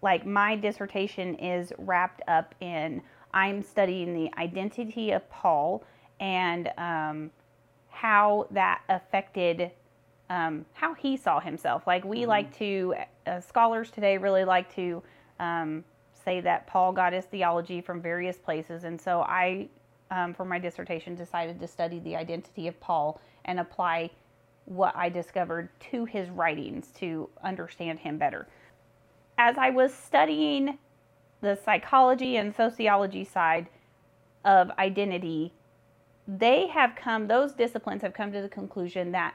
like 0.03 0.27
my 0.27 0.57
dissertation 0.57 1.35
is 1.37 1.73
wrapped 1.79 2.21
up 2.29 2.55
in 2.61 3.01
I'm 3.33 3.63
studying 3.63 4.15
the 4.15 4.31
identity 4.39 5.13
of 5.13 5.29
Paul 5.31 5.85
and 6.21 6.71
um, 6.79 7.31
how 7.89 8.49
that 8.51 8.83
affected 8.89 9.71
um, 10.31 10.65
how 10.73 10.95
he 10.95 11.17
saw 11.17 11.41
himself. 11.41 11.87
Like 11.87 12.05
we 12.05 12.27
like 12.27 12.57
to, 12.59 12.95
uh, 13.27 13.41
scholars 13.41 13.91
today 13.91 14.19
really 14.19 14.45
like 14.45 14.75
to 14.77 15.03
um, 15.39 15.85
say 16.25 16.41
that 16.41 16.67
Paul 16.67 16.93
got 16.93 17.13
his 17.13 17.27
theology 17.27 17.81
from 17.81 18.01
various 18.01 18.39
places, 18.39 18.85
and 18.85 19.01
so 19.01 19.21
I, 19.23 19.69
um, 20.11 20.33
for 20.35 20.45
my 20.45 20.59
dissertation, 20.59 21.15
decided 21.15 21.61
to 21.61 21.67
study 21.67 21.99
the 21.99 22.17
identity 22.17 22.69
of 22.69 22.79
Paul 22.81 23.21
and 23.45 23.61
apply 23.61 24.11
what 24.65 24.97
I 24.97 25.09
discovered 25.09 25.69
to 25.91 26.05
his 26.07 26.31
writings 26.31 26.89
to 26.97 27.29
understand 27.43 27.99
him 27.99 28.17
better. 28.17 28.49
As 29.37 29.59
I 29.59 29.71
was 29.71 29.93
studying 29.93 30.79
the 31.43 31.59
psychology 31.63 32.37
and 32.37 32.55
sociology 32.55 33.25
side 33.25 33.69
of 34.45 34.71
identity, 34.79 35.53
they 36.27 36.69
have 36.69 36.95
come, 36.97 37.27
those 37.27 37.53
disciplines 37.53 38.01
have 38.03 38.15
come 38.15 38.33
to 38.33 38.41
the 38.41 38.49
conclusion 38.49 39.13
that 39.13 39.35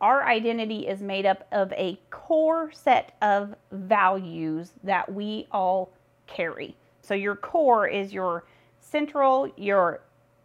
our 0.00 0.24
identity 0.26 0.86
is 0.86 1.00
made 1.00 1.26
up 1.26 1.46
of 1.52 1.72
a 1.72 1.98
core 2.10 2.70
set 2.72 3.16
of 3.22 3.54
values 3.72 4.72
that 4.84 5.12
we 5.12 5.46
all 5.50 5.90
carry. 6.26 6.76
So 7.00 7.14
your 7.14 7.36
core 7.36 7.88
is 7.88 8.12
your 8.12 8.44
central, 8.80 9.50
your 9.56 10.00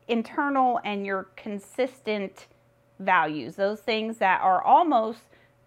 internal, 0.08 0.80
and 0.84 1.06
your 1.06 1.28
consistent 1.36 2.48
values. 3.00 3.56
Those 3.56 3.82
things 3.82 4.18
that 4.18 4.42
are 4.42 4.62
almost 4.62 5.22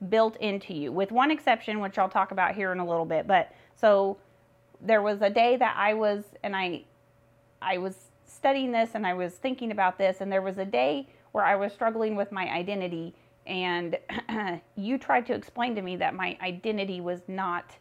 built 0.08 0.36
into 0.36 0.74
you, 0.74 0.92
with 0.92 1.12
one 1.12 1.30
exception, 1.30 1.80
which 1.80 1.98
I'll 1.98 2.08
talk 2.08 2.30
about 2.30 2.54
here 2.54 2.72
in 2.72 2.78
a 2.78 2.86
little 2.86 3.04
bit. 3.04 3.26
But 3.26 3.52
so 3.76 4.16
there 4.80 5.02
was 5.02 5.20
a 5.22 5.30
day 5.30 5.56
that 5.56 5.74
I 5.76 5.94
was, 5.94 6.24
and 6.42 6.54
I, 6.54 6.82
I 7.60 7.78
was 7.78 7.96
studying 8.26 8.72
this 8.72 8.90
and 8.94 9.06
I 9.06 9.14
was 9.14 9.34
thinking 9.34 9.72
about 9.72 9.98
this, 9.98 10.20
and 10.20 10.30
there 10.30 10.42
was 10.42 10.58
a 10.58 10.64
day 10.64 11.08
where 11.32 11.44
I 11.44 11.56
was 11.56 11.72
struggling 11.72 12.16
with 12.16 12.30
my 12.30 12.48
identity, 12.52 13.14
and 13.46 13.98
you 14.76 14.98
tried 14.98 15.26
to 15.26 15.34
explain 15.34 15.74
to 15.74 15.82
me 15.82 15.96
that 15.96 16.14
my 16.14 16.36
identity 16.42 17.00
was 17.00 17.20
not 17.28 17.76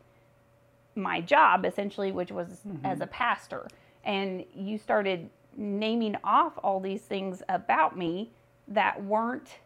my 0.96 1.22
job, 1.22 1.66
essentially, 1.66 2.12
which 2.12 2.32
was 2.32 2.48
mm-hmm. 2.68 2.86
as 2.86 3.02
a 3.02 3.08
pastor. 3.08 3.68
And 4.04 4.46
you 4.54 4.78
started 4.78 5.30
naming 5.56 6.16
off 6.24 6.54
all 6.64 6.80
these 6.80 7.02
things 7.02 7.42
about 7.50 7.98
me 7.98 8.32
that 8.68 9.04
weren't 9.04 9.60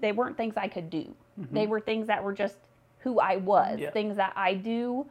they 0.00 0.12
weren't 0.12 0.36
things 0.36 0.54
I 0.56 0.68
could 0.68 0.88
do. 0.88 1.14
Mm-hmm. 1.38 1.54
They 1.54 1.66
were 1.66 1.80
things 1.80 2.06
that 2.06 2.22
were 2.22 2.32
just 2.32 2.56
who 3.00 3.20
I 3.20 3.36
was, 3.36 3.80
Yeah. 3.80 3.90
things 3.90 4.16
that 4.16 4.32
I 4.36 4.54
do 4.54 5.06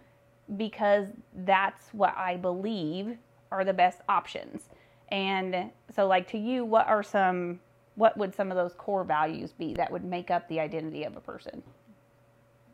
because 0.58 1.08
that's 1.34 1.90
what 1.92 2.16
I 2.18 2.38
believe 2.38 3.18
are 3.52 3.64
the 3.64 3.74
best 3.74 4.02
options. 4.08 4.70
And 5.10 5.72
so 5.94 6.08
like 6.08 6.28
to 6.30 6.38
you, 6.38 6.66
what 6.66 6.88
are 6.88 7.04
some 7.04 7.60
what 7.96 8.18
would 8.18 8.36
some 8.36 8.52
of 8.52 8.58
those 8.58 8.74
core 8.74 9.04
values 9.04 9.52
be 9.52 9.74
that 9.75 9.92
would 9.92 10.04
make 10.04 10.30
up 10.32 10.48
the 10.50 10.60
identity 10.60 11.04
of 11.04 11.16
a 11.16 11.22
person? 11.22 11.64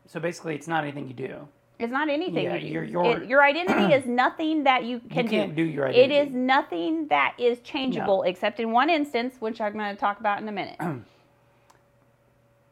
So 0.06 0.20
basically, 0.20 0.54
it's 0.54 0.68
not 0.68 0.82
anything 0.84 1.08
you 1.08 1.14
do. 1.14 1.48
It's 1.78 1.92
not 1.92 2.08
anything. 2.08 2.44
Yeah, 2.44 2.54
you 2.56 2.68
do. 2.68 2.72
your- 2.74 2.84
your- 2.84 3.22
It- 3.22 3.28
your 3.28 3.42
identity 3.42 3.92
is 3.94 4.04
nothing 4.06 4.64
that 4.64 4.84
you 4.84 5.00
can 5.10 5.24
you 5.24 5.30
can't 5.30 5.56
do 5.56 5.62
your 5.62 5.86
It 5.86 6.10
is 6.10 6.32
nothing 6.34 7.08
that 7.08 7.34
is 7.38 7.60
changeable, 7.60 8.18
No. 8.18 8.22
except 8.24 8.60
in 8.60 8.70
one 8.72 8.90
instance, 8.90 9.36
which 9.40 9.60
I'm 9.60 9.72
going 9.72 9.94
to 9.94 9.98
talk 10.00 10.20
about 10.20 10.40
in 10.40 10.48
a 10.48 10.52
minute. 10.52 10.76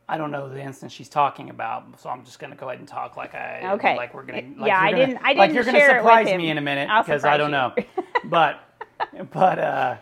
I 0.09 0.19
don't 0.19 0.33
know 0.33 0.49
the 0.49 0.61
instance 0.61 0.93
she's 0.93 1.09
talking 1.09 1.51
about, 1.51 2.01
so 2.01 2.11
I'm 2.11 2.25
just 2.25 2.41
going 2.41 2.51
to 2.51 2.57
go 2.57 2.69
ahead 2.69 2.81
and 2.81 2.89
talk 2.89 3.17
like 3.17 3.33
I 3.35 3.75
Okay. 3.75 3.97
like 3.97 4.13
we're 4.13 4.25
going 4.25 4.57
to. 4.57 4.67
Yeah, 4.67 4.81
I 4.81 4.93
didn't- 4.93 5.19
I 5.19 5.29
didn't 5.35 5.39
Like 5.39 5.53
you're 5.53 5.63
it 5.63 5.73
with 5.73 5.83
surprise 5.87 6.27
me 6.37 6.51
in 6.51 6.59
a 6.59 6.61
minute 6.61 6.89
because 7.05 7.25
I 7.25 7.37
don't 7.37 7.53
know. 7.53 7.73
but 8.25 8.59
but 9.31 9.59
uh, 9.61 9.97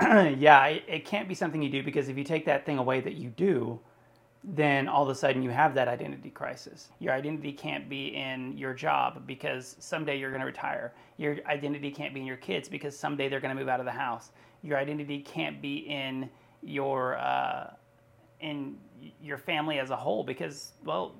yeah, 0.38 0.66
it, 0.66 0.84
it 0.88 1.06
can't 1.06 1.28
be 1.28 1.34
something 1.36 1.62
you 1.62 1.70
do 1.70 1.82
because 1.82 2.08
if 2.08 2.18
you 2.18 2.24
take 2.24 2.46
that 2.46 2.66
thing 2.66 2.78
away 2.78 3.00
that 3.00 3.14
you 3.16 3.30
do, 3.30 3.80
then 4.44 4.88
all 4.88 5.02
of 5.04 5.10
a 5.10 5.14
sudden 5.16 5.42
you 5.42 5.50
have 5.50 5.74
that 5.74 5.88
identity 5.88 6.30
crisis. 6.30 6.88
Your 7.00 7.14
identity 7.14 7.52
can't 7.52 7.88
be 7.90 8.08
in 8.16 8.58
your 8.58 8.74
job 8.74 9.26
because 9.26 9.76
someday 9.80 10.18
you're 10.18 10.30
going 10.30 10.40
to 10.40 10.46
retire. 10.46 10.94
Your 11.18 11.38
identity 11.48 11.90
can't 11.90 12.14
be 12.14 12.20
in 12.20 12.26
your 12.26 12.38
kids 12.38 12.68
because 12.68 12.98
someday 12.98 13.28
they're 13.28 13.40
going 13.40 13.54
to 13.54 13.60
move 13.60 13.68
out 13.70 13.80
of 13.80 13.86
the 13.86 13.92
house. 13.92 14.32
Your 14.62 14.78
identity 14.78 15.20
can't 15.20 15.62
be 15.62 15.78
in 15.78 16.30
your 16.62 17.18
uh, 17.18 17.70
in 18.40 18.76
your 19.22 19.38
family 19.38 19.78
as 19.78 19.90
a 19.90 19.96
whole 19.96 20.24
because 20.24 20.72
well 20.84 21.14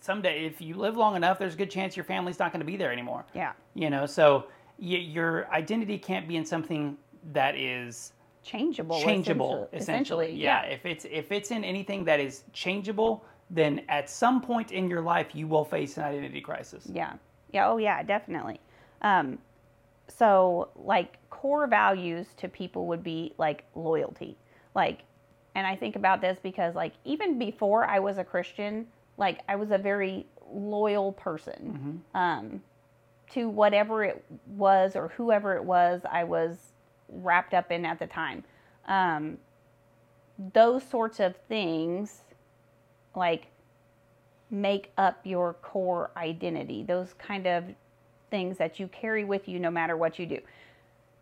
someday 0.00 0.46
if 0.46 0.60
you 0.60 0.76
live 0.76 0.96
long 0.96 1.16
enough 1.16 1.38
there's 1.38 1.54
a 1.54 1.58
good 1.58 1.70
chance 1.70 1.96
your 1.96 2.04
family's 2.04 2.38
not 2.38 2.52
going 2.52 2.60
to 2.60 2.66
be 2.66 2.76
there 2.76 2.92
anymore 2.92 3.24
Yeah. 3.34 3.52
you 3.74 3.90
know 3.90 4.06
so 4.06 4.46
y- 4.78 4.88
your 4.96 5.50
identity 5.52 5.98
can't 5.98 6.28
be 6.28 6.36
in 6.36 6.44
something 6.46 6.96
that 7.32 7.56
is 7.56 8.12
Changeable. 8.42 9.00
changeable 9.02 9.68
essentially. 9.72 10.28
essentially 10.28 10.42
yeah 10.42 10.62
if 10.62 10.86
it's 10.86 11.04
if 11.10 11.32
it's 11.32 11.50
in 11.50 11.64
anything 11.64 12.04
that 12.04 12.18
is 12.20 12.44
changeable 12.52 13.24
then 13.50 13.82
at 13.88 14.08
some 14.08 14.40
point 14.40 14.72
in 14.72 14.88
your 14.88 15.00
life 15.02 15.34
you 15.34 15.46
will 15.46 15.64
face 15.64 15.96
an 15.98 16.04
identity 16.04 16.40
crisis 16.40 16.86
Yeah. 16.92 17.14
Yeah. 17.52 17.68
Oh, 17.68 17.78
yeah, 17.78 18.02
definitely. 18.02 18.60
Um, 19.00 19.38
so, 20.08 20.68
like, 20.76 21.16
core 21.30 21.66
values 21.66 22.26
to 22.36 22.48
people 22.48 22.86
would 22.86 23.02
be 23.02 23.32
like 23.38 23.64
loyalty. 23.74 24.36
Like, 24.74 25.00
and 25.54 25.66
I 25.66 25.74
think 25.74 25.96
about 25.96 26.20
this 26.20 26.38
because, 26.42 26.74
like, 26.74 26.92
even 27.04 27.38
before 27.38 27.84
I 27.86 27.98
was 28.00 28.18
a 28.18 28.24
Christian, 28.24 28.86
like, 29.16 29.40
I 29.48 29.56
was 29.56 29.70
a 29.70 29.78
very 29.78 30.26
loyal 30.50 31.12
person 31.12 32.02
um, 32.14 32.62
to 33.30 33.48
whatever 33.48 34.04
it 34.04 34.22
was 34.46 34.94
or 34.94 35.08
whoever 35.08 35.56
it 35.56 35.64
was 35.64 36.02
I 36.10 36.24
was 36.24 36.72
wrapped 37.08 37.54
up 37.54 37.70
in 37.70 37.84
at 37.84 37.98
the 37.98 38.06
time. 38.06 38.44
Um, 38.86 39.38
those 40.52 40.82
sorts 40.82 41.20
of 41.20 41.34
things, 41.48 42.20
like, 43.14 43.48
make 44.50 44.92
up 44.96 45.20
your 45.24 45.54
core 45.54 46.10
identity, 46.16 46.82
those 46.82 47.14
kind 47.18 47.46
of 47.46 47.64
things 48.30 48.56
that 48.58 48.78
you 48.78 48.88
carry 48.88 49.24
with 49.24 49.48
you 49.48 49.58
no 49.58 49.70
matter 49.70 49.96
what 49.96 50.18
you 50.18 50.26
do. 50.26 50.38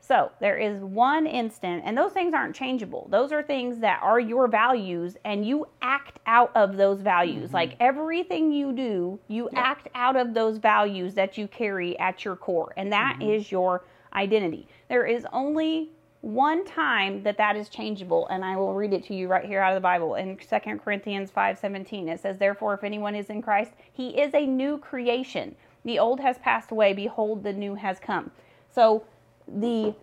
So 0.01 0.31
there 0.41 0.57
is 0.57 0.83
one 0.83 1.27
instant, 1.27 1.83
and 1.85 1.99
those 1.99 2.13
things 2.13 2.33
aren't 2.33 2.55
changeable. 2.55 3.09
Those 3.11 3.33
are 3.33 3.43
things 3.43 3.81
that 3.81 4.01
are 4.03 4.21
your 4.21 4.47
values, 4.47 5.17
and 5.25 5.45
you 5.45 5.67
act 5.83 6.21
out 6.27 6.53
of 6.55 6.77
those 6.77 7.01
values. 7.01 7.53
Like 7.53 7.75
everything 7.81 8.53
you 8.53 8.73
do, 8.73 9.19
you 9.27 9.51
act 9.55 9.89
out 9.97 10.15
of 10.15 10.33
those 10.33 10.59
values 10.59 11.15
that 11.15 11.37
you 11.37 11.49
carry 11.49 11.99
at 11.99 12.25
your 12.25 12.37
core, 12.37 12.73
and 12.77 12.93
that 12.93 13.19
is 13.21 13.51
your 13.51 13.83
identity. 14.15 14.69
There 14.89 15.07
is 15.07 15.27
only 15.33 15.91
one 16.23 16.65
time 16.65 17.23
that 17.23 17.39
that 17.39 17.57
is 17.57 17.69
changeable, 17.69 18.27
and 18.29 18.45
I 18.45 18.57
will 18.57 18.75
read 18.75 18.93
it 18.93 19.05
to 19.05 19.15
you 19.15 19.29
right 19.29 19.45
here 19.45 19.61
out 19.61 19.73
of 19.73 19.77
the 19.77 19.81
Bible 19.81 20.15
in 20.17 20.37
2 20.37 20.81
Corinthians 20.81 21.31
5:17. 21.31 22.09
It 22.09 22.21
says, 22.21 22.39
"Therefore, 22.39 22.75
if 22.75 22.83
anyone 22.83 23.15
is 23.15 23.31
in 23.31 23.43
Christ, 23.43 23.73
he 23.93 24.21
is 24.21 24.35
a 24.35 24.47
new 24.47 24.79
creation. 24.79 25.55
The 25.85 25.99
old 25.99 26.21
has 26.21 26.39
passed 26.39 26.71
away; 26.73 26.93
behold, 26.95 27.45
the 27.45 27.53
new 27.53 27.75
has 27.75 28.01
come." 28.01 28.33
So 28.71 29.05
the 29.47 29.95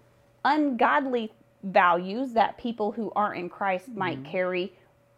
ungodly 0.45 1.33
values 1.63 2.33
that 2.33 2.57
people 2.57 2.93
who 2.93 3.12
aren't 3.15 3.39
in 3.39 3.50
Christ 3.50 3.89
might 3.89 4.19
Mm-hmm. 4.19 4.31
carry 4.31 4.74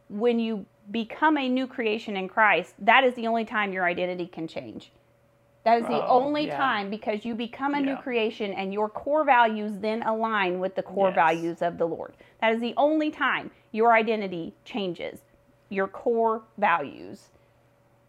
when 0.10 0.39
you 0.39 0.65
become 0.92 1.38
a 1.38 1.50
new 1.50 1.68
creation 1.68 2.15
in 2.15 2.27
Christ, 2.27 2.75
that 2.80 3.04
is 3.04 3.15
the 3.15 3.27
only 3.27 3.46
time 3.46 3.74
your 3.74 3.86
identity 3.86 4.27
can 4.27 4.48
change. 4.48 4.92
That 5.65 5.81
is 5.81 5.88
the 5.88 6.05
Oh, 6.05 6.19
only 6.22 6.48
yeah. 6.48 6.57
time 6.57 6.89
because 6.91 7.25
you 7.25 7.36
become 7.36 7.74
a 7.74 7.81
new 7.81 7.98
creation 7.98 8.53
and 8.53 8.74
your 8.74 8.88
core 8.88 9.25
values 9.25 9.74
then 9.79 10.03
align 10.03 10.60
with 10.60 10.75
the 10.75 10.84
core 10.84 11.10
Yes. 11.10 11.15
values 11.15 11.62
of 11.63 11.77
the 11.79 11.88
Lord. 11.88 12.15
That 12.41 12.53
is 12.53 12.62
the 12.62 12.75
only 12.77 13.12
time 13.12 13.51
your 13.74 13.93
identity 13.93 14.55
changes. 14.63 15.22
Your 15.69 15.88
core 15.88 16.43
values. 16.60 17.29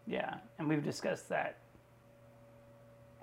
Yeah, 0.05 0.35
and 0.59 0.69
we've 0.69 0.83
discussed 0.83 1.29
that 1.29 1.57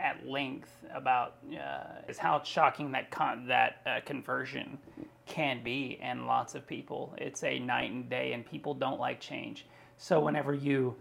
at 0.00 0.26
length 0.26 0.84
about 0.92 1.36
uh, 1.52 2.02
is 2.08 2.18
how 2.18 2.42
shocking 2.42 2.92
that 2.92 3.10
con- 3.12 3.46
that 3.46 3.76
uh, 3.86 4.00
conversion 4.04 4.78
can 5.26 5.62
be, 5.62 5.98
and 6.02 6.26
lots 6.26 6.56
of 6.56 6.66
people. 6.66 7.14
It's 7.18 7.44
a 7.44 7.58
night 7.60 7.92
and 7.92 8.10
day, 8.10 8.32
and 8.32 8.44
people 8.44 8.74
don't 8.74 9.00
like 9.00 9.20
change. 9.20 9.66
So 9.96 10.20
whenever 10.20 10.52
you 10.52 10.96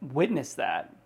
witness 0.00 0.54
that 0.54 0.96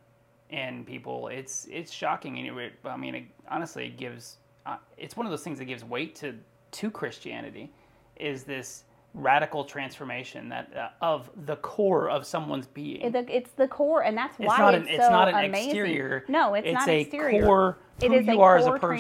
in 0.51 0.85
people, 0.85 1.29
it's 1.29 1.67
it's 1.71 1.93
shocking. 1.93 2.39
And 2.39 2.59
it, 2.59 2.73
I 2.85 2.97
mean, 2.97 3.15
it, 3.15 3.25
honestly, 3.49 3.87
it 3.87 3.97
gives. 3.97 4.37
Uh, 4.67 4.77
it's 4.99 5.17
one 5.17 5.27
of 5.27 5.31
those 5.31 5.43
things 5.43 5.59
that 5.59 5.65
gives 5.67 5.85
weight 5.85 6.15
to 6.17 6.35
to 6.73 6.91
Christianity. 6.91 7.73
Is 8.17 8.45
this 8.45 8.85
radical 9.15 9.65
transformation 9.65 10.49
that 10.49 10.71
uh, 10.77 10.89
of 11.05 11.31
the 11.47 11.57
core 11.57 12.09
of 12.09 12.25
someone's 12.25 12.67
being. 12.69 13.01
It- 13.01 13.29
It's 13.29 13.51
the 13.53 13.67
core, 13.67 14.05
and 14.05 14.17
that's 14.17 14.37
It's 14.39 14.47
why 14.47 14.59
not 14.59 14.75
it's, 14.75 14.87
an- 14.87 14.95
it's 14.95 15.05
so 15.05 15.11
not 15.11 15.29
an 15.29 15.35
amazing. 15.47 15.71
exterior. 15.71 16.25
No, 16.29 16.55
it's, 16.55 16.65
It's 16.67 16.75
not 16.75 16.89
a 16.89 17.01
exterior. 17.01 17.45
core 17.45 17.79
It 18.01 18.09
who 18.09 18.15
is 18.15 18.27
you 18.27 18.35
a 18.35 18.41
are 18.41 18.57
as 18.57 18.67
a 18.67 18.79
core 18.79 18.97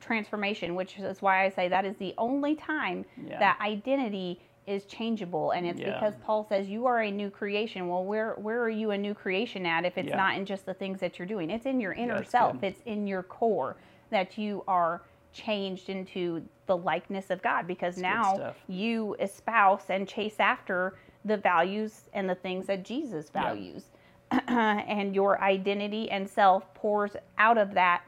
transformation, 0.00 0.74
which 0.74 0.98
is 0.98 1.22
why 1.22 1.44
I 1.44 1.48
say 1.48 1.68
that 1.68 1.84
is 1.86 1.96
the 1.96 2.14
only 2.18 2.56
time 2.56 3.04
Yeah. 3.26 3.38
that 3.38 3.58
identity 3.62 4.40
is 4.68 4.84
changeable, 4.84 5.52
and 5.52 5.66
it's 5.66 5.80
Yeah. 5.80 5.94
because 5.94 6.14
Paul 6.22 6.44
says 6.44 6.68
you 6.68 6.86
are 6.86 7.00
a 7.02 7.10
new 7.10 7.30
creation. 7.30 7.88
Well, 7.88 8.04
where 8.04 8.34
where 8.34 8.62
are 8.62 8.70
you 8.70 8.90
a 8.92 8.98
new 8.98 9.14
creation 9.14 9.66
at 9.66 9.84
if 9.84 9.98
it's 9.98 10.10
Yeah. 10.10 10.16
not 10.16 10.36
in 10.36 10.44
just 10.46 10.66
the 10.66 10.74
things 10.74 11.00
that 11.00 11.18
you're 11.18 11.26
doing? 11.28 11.50
It's 11.50 11.66
in 11.66 11.80
your 11.80 11.92
inner 11.94 12.16
that's 12.18 12.30
self. 12.30 12.60
good. 12.60 12.68
It's 12.68 12.82
in 12.82 13.06
your 13.06 13.22
core 13.22 13.76
that 14.10 14.38
you 14.38 14.64
are 14.68 15.02
changed 15.32 15.88
into 15.88 16.42
the 16.66 16.76
likeness 16.76 17.30
of 17.30 17.42
God 17.42 17.66
because 17.66 17.96
good 17.96 18.02
now 18.02 18.54
you 18.68 19.14
espouse 19.20 19.90
and 19.90 20.08
chase 20.08 20.36
after 20.40 20.96
the 21.24 21.36
values 21.36 22.08
and 22.12 22.28
the 22.28 22.34
things 22.34 22.66
that 22.66 22.84
Jesus 22.84 23.30
Yeah. 23.34 23.42
values. 23.42 23.90
and 24.48 25.14
your 25.14 25.40
identity 25.42 26.10
and 26.10 26.28
self 26.28 26.72
pours 26.74 27.16
out 27.38 27.56
of 27.58 27.72
that 27.74 28.02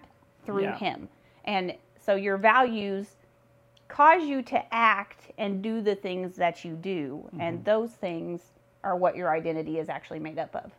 through 0.44 0.64
Yeah. 0.64 0.76
him. 0.76 1.08
And 1.44 1.74
so 1.98 2.14
your 2.14 2.36
values 2.36 3.16
cause 3.90 4.22
you 4.22 4.42
to 4.42 4.74
act 4.74 5.30
and 5.38 5.62
do 5.62 5.80
the 5.82 5.94
things 5.94 6.36
that 6.36 6.64
you 6.64 6.74
do 6.74 7.24
Mm-hmm. 7.26 7.40
and 7.40 7.64
those 7.64 7.90
things 7.90 8.40
are 8.84 8.96
what 8.96 9.14
your 9.16 9.30
identity 9.34 9.78
is 9.78 9.88
actually 9.88 10.20
made 10.20 10.38
up 10.38 10.54
of. 10.56 10.70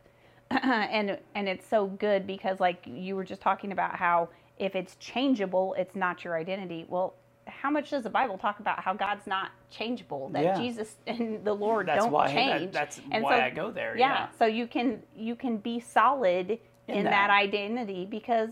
and 0.62 1.18
and 1.34 1.48
it's 1.48 1.66
so 1.66 1.86
good 1.86 2.26
because 2.26 2.60
like 2.60 2.82
you 2.86 3.14
were 3.16 3.24
just 3.24 3.40
talking 3.40 3.72
about 3.72 3.96
how 3.96 4.28
if 4.58 4.74
it's 4.76 4.96
changeable, 4.96 5.74
it's 5.78 5.96
not 5.96 6.24
your 6.24 6.36
identity. 6.36 6.84
Well, 6.88 7.14
how 7.48 7.70
much 7.70 7.90
does 7.90 8.04
the 8.04 8.10
Bible 8.10 8.38
talk 8.38 8.60
about 8.60 8.78
how 8.80 8.92
God's 8.94 9.26
not 9.26 9.50
changeable? 9.70 10.28
That 10.30 10.42
Yeah. 10.44 10.58
Jesus 10.58 10.96
and 11.06 11.44
the 11.44 11.54
Lord 11.54 11.88
That's 11.88 12.04
don't 12.04 12.12
why 12.12 12.26
that- 12.28 12.34
change. 12.34 12.72
that's 12.72 13.00
And 13.10 13.24
why 13.24 13.38
so- 13.38 13.44
I 13.44 13.50
go 13.50 13.70
there, 13.70 13.96
Yeah, 13.96 14.08
yeah. 14.12 14.28
So 14.38 14.46
you 14.46 14.66
can 14.66 15.02
you 15.16 15.34
can 15.36 15.56
be 15.58 15.80
solid 15.80 16.58
in, 16.88 16.94
In 16.98 17.04
that. 17.04 17.10
that. 17.10 17.30
identity 17.30 18.04
because 18.06 18.50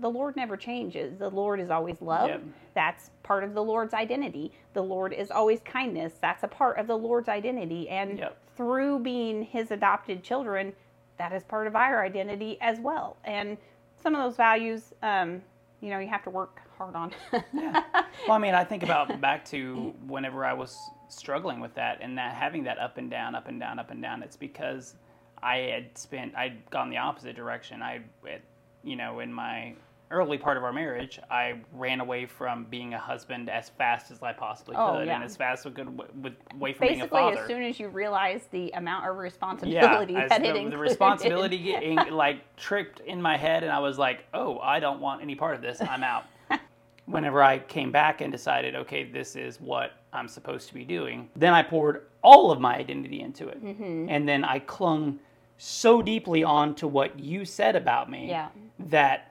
the 0.00 0.08
Lord 0.10 0.36
never 0.36 0.56
changes. 0.56 1.18
The 1.18 1.28
Lord 1.30 1.60
is 1.60 1.70
always 1.70 2.00
love. 2.00 2.28
Yep. 2.28 2.42
That's 2.74 3.10
part 3.22 3.44
of 3.44 3.54
the 3.54 3.62
Lord's 3.62 3.94
identity. 3.94 4.52
The 4.74 4.82
Lord 4.82 5.12
is 5.12 5.30
always 5.30 5.60
kindness. 5.64 6.14
That's 6.20 6.42
a 6.42 6.48
part 6.48 6.78
of 6.78 6.86
the 6.86 6.96
Lord's 6.96 7.28
identity. 7.28 7.88
And 7.88 8.18
Yep. 8.18 8.36
through 8.56 9.00
being 9.00 9.42
his 9.42 9.70
adopted 9.70 10.22
children, 10.22 10.72
that 11.18 11.32
is 11.32 11.42
part 11.44 11.66
of 11.66 11.74
our 11.74 12.04
identity 12.04 12.58
as 12.60 12.78
well. 12.80 13.16
And 13.24 13.58
some 13.96 14.14
of 14.14 14.22
those 14.22 14.36
values, 14.36 14.94
um, 15.02 15.42
you 15.80 15.90
know, 15.90 15.98
you 15.98 16.08
have 16.08 16.22
to 16.24 16.30
work 16.30 16.60
hard 16.76 16.94
on. 16.94 17.12
Yeah. 17.52 17.82
Well, 18.26 18.36
I 18.36 18.38
mean, 18.38 18.54
I 18.54 18.64
think 18.64 18.82
about 18.84 19.20
back 19.20 19.44
to 19.46 19.94
whenever 20.06 20.44
I 20.44 20.52
was 20.52 20.78
struggling 21.08 21.58
with 21.60 21.74
that 21.74 21.98
and 22.00 22.16
that 22.18 22.34
having 22.34 22.62
that 22.64 22.78
up 22.78 22.98
and 22.98 23.10
down, 23.10 23.34
up 23.34 23.48
and 23.48 23.58
down, 23.58 23.78
up 23.78 23.90
and 23.90 24.00
down. 24.00 24.22
It's 24.22 24.36
because 24.36 24.94
I 25.42 25.56
had 25.58 25.98
spent, 25.98 26.36
I'd 26.36 26.68
gone 26.70 26.90
the 26.90 26.98
opposite 26.98 27.34
direction. 27.34 27.82
I, 27.82 28.00
it, 28.24 28.42
you 28.84 28.94
know, 28.96 29.18
in 29.20 29.32
my 29.32 29.74
early 30.10 30.38
part 30.38 30.56
of 30.56 30.64
our 30.64 30.72
marriage, 30.72 31.20
I 31.30 31.60
ran 31.72 32.00
away 32.00 32.26
from 32.26 32.64
being 32.70 32.94
a 32.94 32.98
husband 32.98 33.50
as 33.50 33.68
fast 33.68 34.10
as 34.10 34.22
I 34.22 34.32
possibly 34.32 34.74
could, 34.74 34.80
Oh, 34.82 35.02
yeah. 35.02 35.14
and 35.16 35.24
as 35.24 35.36
fast 35.36 35.66
as 35.66 35.72
I 35.72 35.74
could 35.74 35.98
with, 36.22 36.32
away 36.54 36.72
from 36.72 36.88
being 36.88 37.02
a 37.02 37.08
father. 37.08 37.36
Basically, 37.36 37.42
as 37.42 37.48
soon 37.48 37.62
as 37.62 37.80
you 37.80 37.88
realize 37.88 38.48
the 38.50 38.70
amount 38.72 39.06
of 39.08 39.16
responsibility 39.16 40.16
as 40.16 40.30
that 40.30 40.42
the, 40.42 40.54
it 40.56 40.70
the 40.70 40.78
responsibility 40.78 41.58
getting 41.62 41.96
like 42.10 42.40
tripped 42.56 43.00
in 43.00 43.20
my 43.20 43.36
head, 43.36 43.62
and 43.62 43.72
I 43.72 43.78
was 43.80 43.98
like, 43.98 44.24
"Oh, 44.34 44.58
I 44.60 44.80
don't 44.80 45.00
want 45.00 45.22
any 45.22 45.34
part 45.34 45.54
of 45.54 45.62
this. 45.62 45.80
I'm 45.80 46.02
out." 46.02 46.24
Whenever 47.06 47.42
I 47.42 47.58
came 47.58 47.90
back 47.90 48.20
and 48.20 48.30
decided, 48.30 48.74
okay, 48.76 49.02
this 49.04 49.34
is 49.34 49.60
what 49.60 49.92
I'm 50.12 50.28
supposed 50.28 50.68
to 50.68 50.74
be 50.74 50.84
doing, 50.84 51.28
then 51.36 51.54
I 51.54 51.62
poured 51.62 52.02
all 52.22 52.50
of 52.50 52.60
my 52.60 52.76
identity 52.76 53.20
into 53.20 53.48
it, 53.48 53.62
Mm-hmm. 53.64 54.06
and 54.10 54.28
then 54.28 54.44
I 54.44 54.58
clung 54.58 55.18
so 55.56 56.02
deeply 56.02 56.44
on 56.44 56.74
to 56.76 56.86
what 56.86 57.18
you 57.18 57.44
said 57.44 57.76
about 57.76 58.10
me 58.10 58.28
Yeah. 58.28 58.48
that 58.78 59.27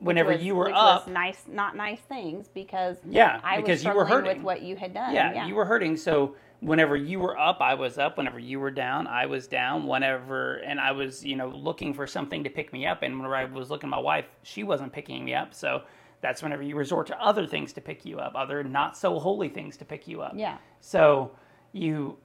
whenever 0.00 0.32
was- 0.32 0.42
you 0.42 0.54
were 0.54 0.70
up, 0.72 1.06
nice, 1.08 1.44
not 1.46 1.76
nice 1.76 2.00
things 2.00 2.48
because 2.48 2.96
Yeah, 3.08 3.40
I 3.44 3.56
was 3.56 3.62
because 3.64 3.84
you 3.84 3.94
were 3.94 4.04
hurting 4.04 4.38
with 4.38 4.42
what 4.44 4.62
you 4.62 4.76
had 4.76 4.92
done. 4.94 5.14
yeah, 5.14 5.46
you 5.46 5.54
were 5.54 5.64
hurting. 5.64 5.96
So 5.96 6.34
whenever 6.60 6.96
you 6.96 7.20
were 7.20 7.38
up, 7.38 7.60
I 7.60 7.74
was 7.74 7.98
up. 7.98 8.16
Whenever 8.18 8.38
you 8.38 8.60
were 8.60 8.70
down, 8.70 9.06
I 9.06 9.26
was 9.26 9.46
down. 9.46 9.86
Whenever, 9.86 10.56
and 10.56 10.80
I 10.80 10.92
was, 10.92 11.24
you 11.24 11.36
know, 11.36 11.48
looking 11.48 11.94
for 11.94 12.06
something 12.06 12.44
to 12.44 12.50
pick 12.50 12.72
me 12.72 12.86
up. 12.86 13.02
And 13.02 13.16
whenever 13.16 13.36
I 13.36 13.44
was 13.44 13.70
looking 13.70 13.88
at 13.88 13.90
my 13.92 14.00
wife, 14.00 14.26
she 14.42 14.62
wasn't 14.64 14.92
picking 14.92 15.24
me 15.24 15.34
up. 15.34 15.54
So 15.54 15.82
that's 16.20 16.42
whenever 16.42 16.62
you 16.62 16.76
resort 16.76 17.06
to 17.06 17.18
other 17.22 17.46
things 17.46 17.72
to 17.74 17.80
pick 17.80 18.04
you 18.04 18.18
up, 18.18 18.32
other 18.34 18.62
not 18.62 18.96
so 18.96 19.18
holy 19.18 19.48
things 19.48 19.76
to 19.78 19.84
pick 19.86 20.06
you 20.06 20.20
up. 20.20 20.32
Yeah. 20.34 20.58
So 20.80 21.32
you, 21.72 22.18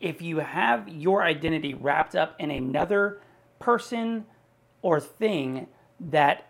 if 0.00 0.22
you 0.22 0.38
have 0.38 0.88
your 0.88 1.22
identity 1.22 1.74
wrapped 1.74 2.16
up 2.16 2.34
in 2.38 2.50
another 2.50 3.20
person 3.58 4.24
or 4.80 5.00
thing 5.00 5.66
that 6.00 6.49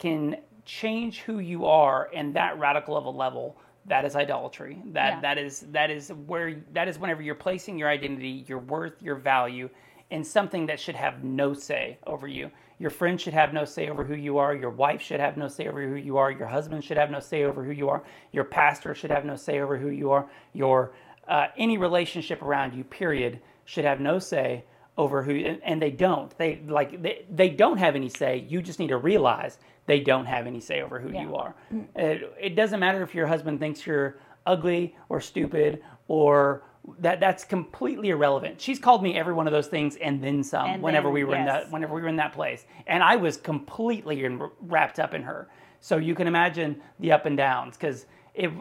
can 0.00 0.36
change 0.64 1.20
who 1.20 1.38
you 1.38 1.66
are 1.66 2.10
and 2.12 2.34
that 2.34 2.58
radical 2.58 2.96
of 2.96 3.04
a 3.04 3.10
level 3.10 3.56
that 3.86 4.04
is 4.04 4.16
idolatry. 4.16 4.82
That 4.86 5.14
Yeah. 5.14 5.20
that 5.20 5.38
is 5.38 5.60
that 5.72 5.90
is 5.90 6.12
where 6.26 6.56
that 6.72 6.88
is 6.88 6.98
whenever 6.98 7.22
you're 7.22 7.34
placing 7.34 7.78
your 7.78 7.88
identity 7.88 8.44
your 8.48 8.58
worth 8.58 9.00
your 9.02 9.14
value 9.16 9.70
in 10.10 10.24
something 10.24 10.66
that 10.66 10.80
should 10.80 10.96
have 10.96 11.22
no 11.24 11.52
say 11.54 11.98
over 12.06 12.26
you. 12.26 12.50
Your 12.78 12.90
friends 12.90 13.22
should 13.22 13.34
have 13.34 13.52
no 13.52 13.64
say 13.64 13.88
over 13.88 14.04
who 14.04 14.14
you 14.14 14.38
are. 14.38 14.54
Your 14.54 14.70
wife 14.70 15.00
should 15.02 15.20
have 15.20 15.36
no 15.36 15.48
say 15.48 15.68
over 15.68 15.86
who 15.86 15.96
you 15.96 16.16
are. 16.16 16.30
Your 16.30 16.48
husband 16.48 16.82
should 16.82 16.96
have 16.96 17.10
no 17.10 17.20
say 17.20 17.44
over 17.44 17.62
who 17.62 17.72
you 17.72 17.88
are. 17.88 18.02
Your 18.32 18.44
pastor 18.44 18.94
should 18.94 19.10
have 19.10 19.24
no 19.24 19.36
say 19.36 19.60
over 19.60 19.76
who 19.76 19.90
you 19.90 20.10
are. 20.10 20.28
Your 20.52 20.92
uh, 21.28 21.46
any 21.56 21.78
relationship 21.78 22.42
around 22.42 22.74
you 22.74 22.84
period 22.84 23.40
should 23.64 23.84
have 23.84 24.00
no 24.00 24.18
say 24.18 24.64
over 25.00 25.22
who 25.22 25.32
and, 25.32 25.60
and 25.62 25.80
they 25.82 25.90
don't. 25.90 26.36
They 26.38 26.60
like 26.66 27.02
they, 27.02 27.24
they 27.30 27.48
don't 27.48 27.78
have 27.78 27.96
any 27.96 28.08
say. 28.08 28.44
You 28.48 28.60
just 28.62 28.78
need 28.78 28.88
to 28.88 28.98
realize 28.98 29.58
they 29.86 30.00
don't 30.00 30.26
have 30.26 30.46
any 30.46 30.60
say 30.60 30.82
over 30.82 31.00
who 31.00 31.10
Yeah. 31.10 31.22
you 31.22 31.36
are. 31.36 31.54
Mm. 31.72 31.86
It, 31.96 32.36
it 32.40 32.54
doesn't 32.54 32.78
matter 32.78 33.02
if 33.02 33.14
your 33.14 33.26
husband 33.26 33.58
thinks 33.58 33.86
you're 33.86 34.18
ugly 34.46 34.94
or 35.08 35.20
stupid 35.20 35.82
or 36.08 36.62
that 36.98 37.20
that's 37.20 37.44
completely 37.44 38.10
irrelevant. 38.10 38.60
She's 38.60 38.78
called 38.78 39.02
me 39.02 39.16
every 39.18 39.34
one 39.34 39.46
of 39.46 39.52
those 39.52 39.68
things 39.68 39.96
and 39.96 40.22
then 40.22 40.42
some 40.42 40.66
And 40.70 40.82
whenever 40.82 41.08
then, 41.08 41.14
we 41.14 41.24
were 41.24 41.34
in 41.36 41.46
that 41.46 41.70
whenever 41.70 41.94
we 41.94 42.02
were 42.02 42.08
in 42.08 42.16
that 42.16 42.32
place. 42.32 42.66
And 42.86 43.02
i 43.02 43.16
was 43.16 43.36
completely 43.36 44.24
in, 44.24 44.48
wrapped 44.60 44.98
up 44.98 45.14
in 45.14 45.22
her. 45.22 45.48
So 45.80 45.96
you 45.96 46.14
can 46.14 46.26
imagine 46.26 46.80
the 46.98 47.12
up 47.12 47.24
and 47.26 47.36
downs 47.36 47.76
because 47.76 48.06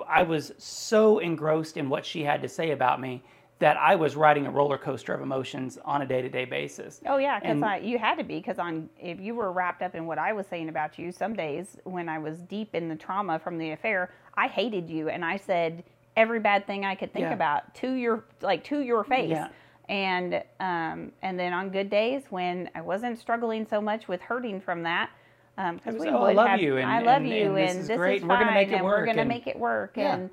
i 0.07 0.23
was 0.23 0.51
so 0.57 1.19
engrossed 1.19 1.77
in 1.77 1.89
what 1.89 2.05
she 2.05 2.23
had 2.23 2.41
to 2.41 2.49
say 2.49 2.71
about 2.71 2.99
me 2.99 3.23
that 3.59 3.75
i 3.77 3.93
was 3.95 4.15
riding 4.15 4.45
a 4.47 4.51
roller 4.51 4.77
coaster 4.77 5.13
of 5.13 5.21
emotions 5.21 5.77
on 5.85 6.01
a 6.01 6.05
day-to-day 6.05 6.45
basis 6.45 7.01
Oh 7.05 7.17
yeah, 7.17 7.39
because 7.39 7.61
And- 7.61 7.85
you 7.85 7.97
had 7.99 8.17
to 8.17 8.23
be 8.23 8.37
because 8.37 8.57
on 8.59 8.89
if 8.99 9.19
you 9.19 9.35
were 9.35 9.51
wrapped 9.51 9.81
up 9.81 9.95
in 9.95 10.05
what 10.05 10.17
I 10.17 10.31
was 10.33 10.47
saying 10.47 10.69
about 10.69 10.97
you, 10.97 11.11
some 11.11 11.33
days 11.35 11.77
when 11.83 12.07
I 12.09 12.19
was 12.19 12.37
deep 12.39 12.73
in 12.75 12.87
the 12.89 12.95
trauma 12.95 13.37
from 13.39 13.57
the 13.57 13.71
affair, 13.71 14.11
I 14.35 14.47
hated 14.47 14.89
you 14.89 15.09
and 15.09 15.23
I 15.25 15.37
said 15.37 15.83
every 16.15 16.39
bad 16.39 16.65
thing 16.67 16.85
I 16.85 16.95
could 16.95 17.11
think 17.13 17.23
Yeah. 17.23 17.33
about 17.33 17.73
to 17.75 17.91
your 17.93 18.23
like 18.41 18.63
to 18.65 18.79
your 18.81 19.03
face. 19.03 19.29
Yeah. 19.31 19.47
And 19.89 20.43
um, 20.59 21.11
and 21.21 21.39
then 21.39 21.51
on 21.53 21.69
good 21.69 21.89
days 21.89 22.23
when 22.29 22.69
I 22.75 22.81
wasn't 22.81 23.19
struggling 23.19 23.65
so 23.67 23.81
much 23.81 24.07
with 24.07 24.21
hurting 24.21 24.61
from 24.61 24.83
that, 24.83 25.09
because 25.57 25.95
It 25.95 26.01
we 26.01 26.07
"Oh, 26.09 26.23
I 26.23 26.33
love 26.33 26.47
have, 26.49 26.61
you, 26.61 26.77
and- 26.77 26.89
I 26.89 26.99
love 27.01 27.23
and- 27.23 27.29
you, 27.29 27.55
and 27.55 27.79
this 27.79 27.89
is 27.89 27.97
great, 27.97 28.17
is 28.17 28.21
and 28.21 28.29
we're 28.29 28.39
gonna 28.39 28.51
make 28.51 28.69
it 28.69 28.75
and 28.75 28.85
we're 28.85 28.91
work, 28.99 29.05
gonna 29.07 29.19
and- 29.21 29.27
make 29.29 29.47
it 29.47 29.57
work, 29.59 29.93
Yeah. 29.97 30.13
and 30.15 30.29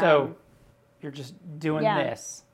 so 0.00 0.20
um, 0.22 0.36
you're 1.00 1.12
just 1.12 1.34
doing 1.58 1.84
this 1.84 2.44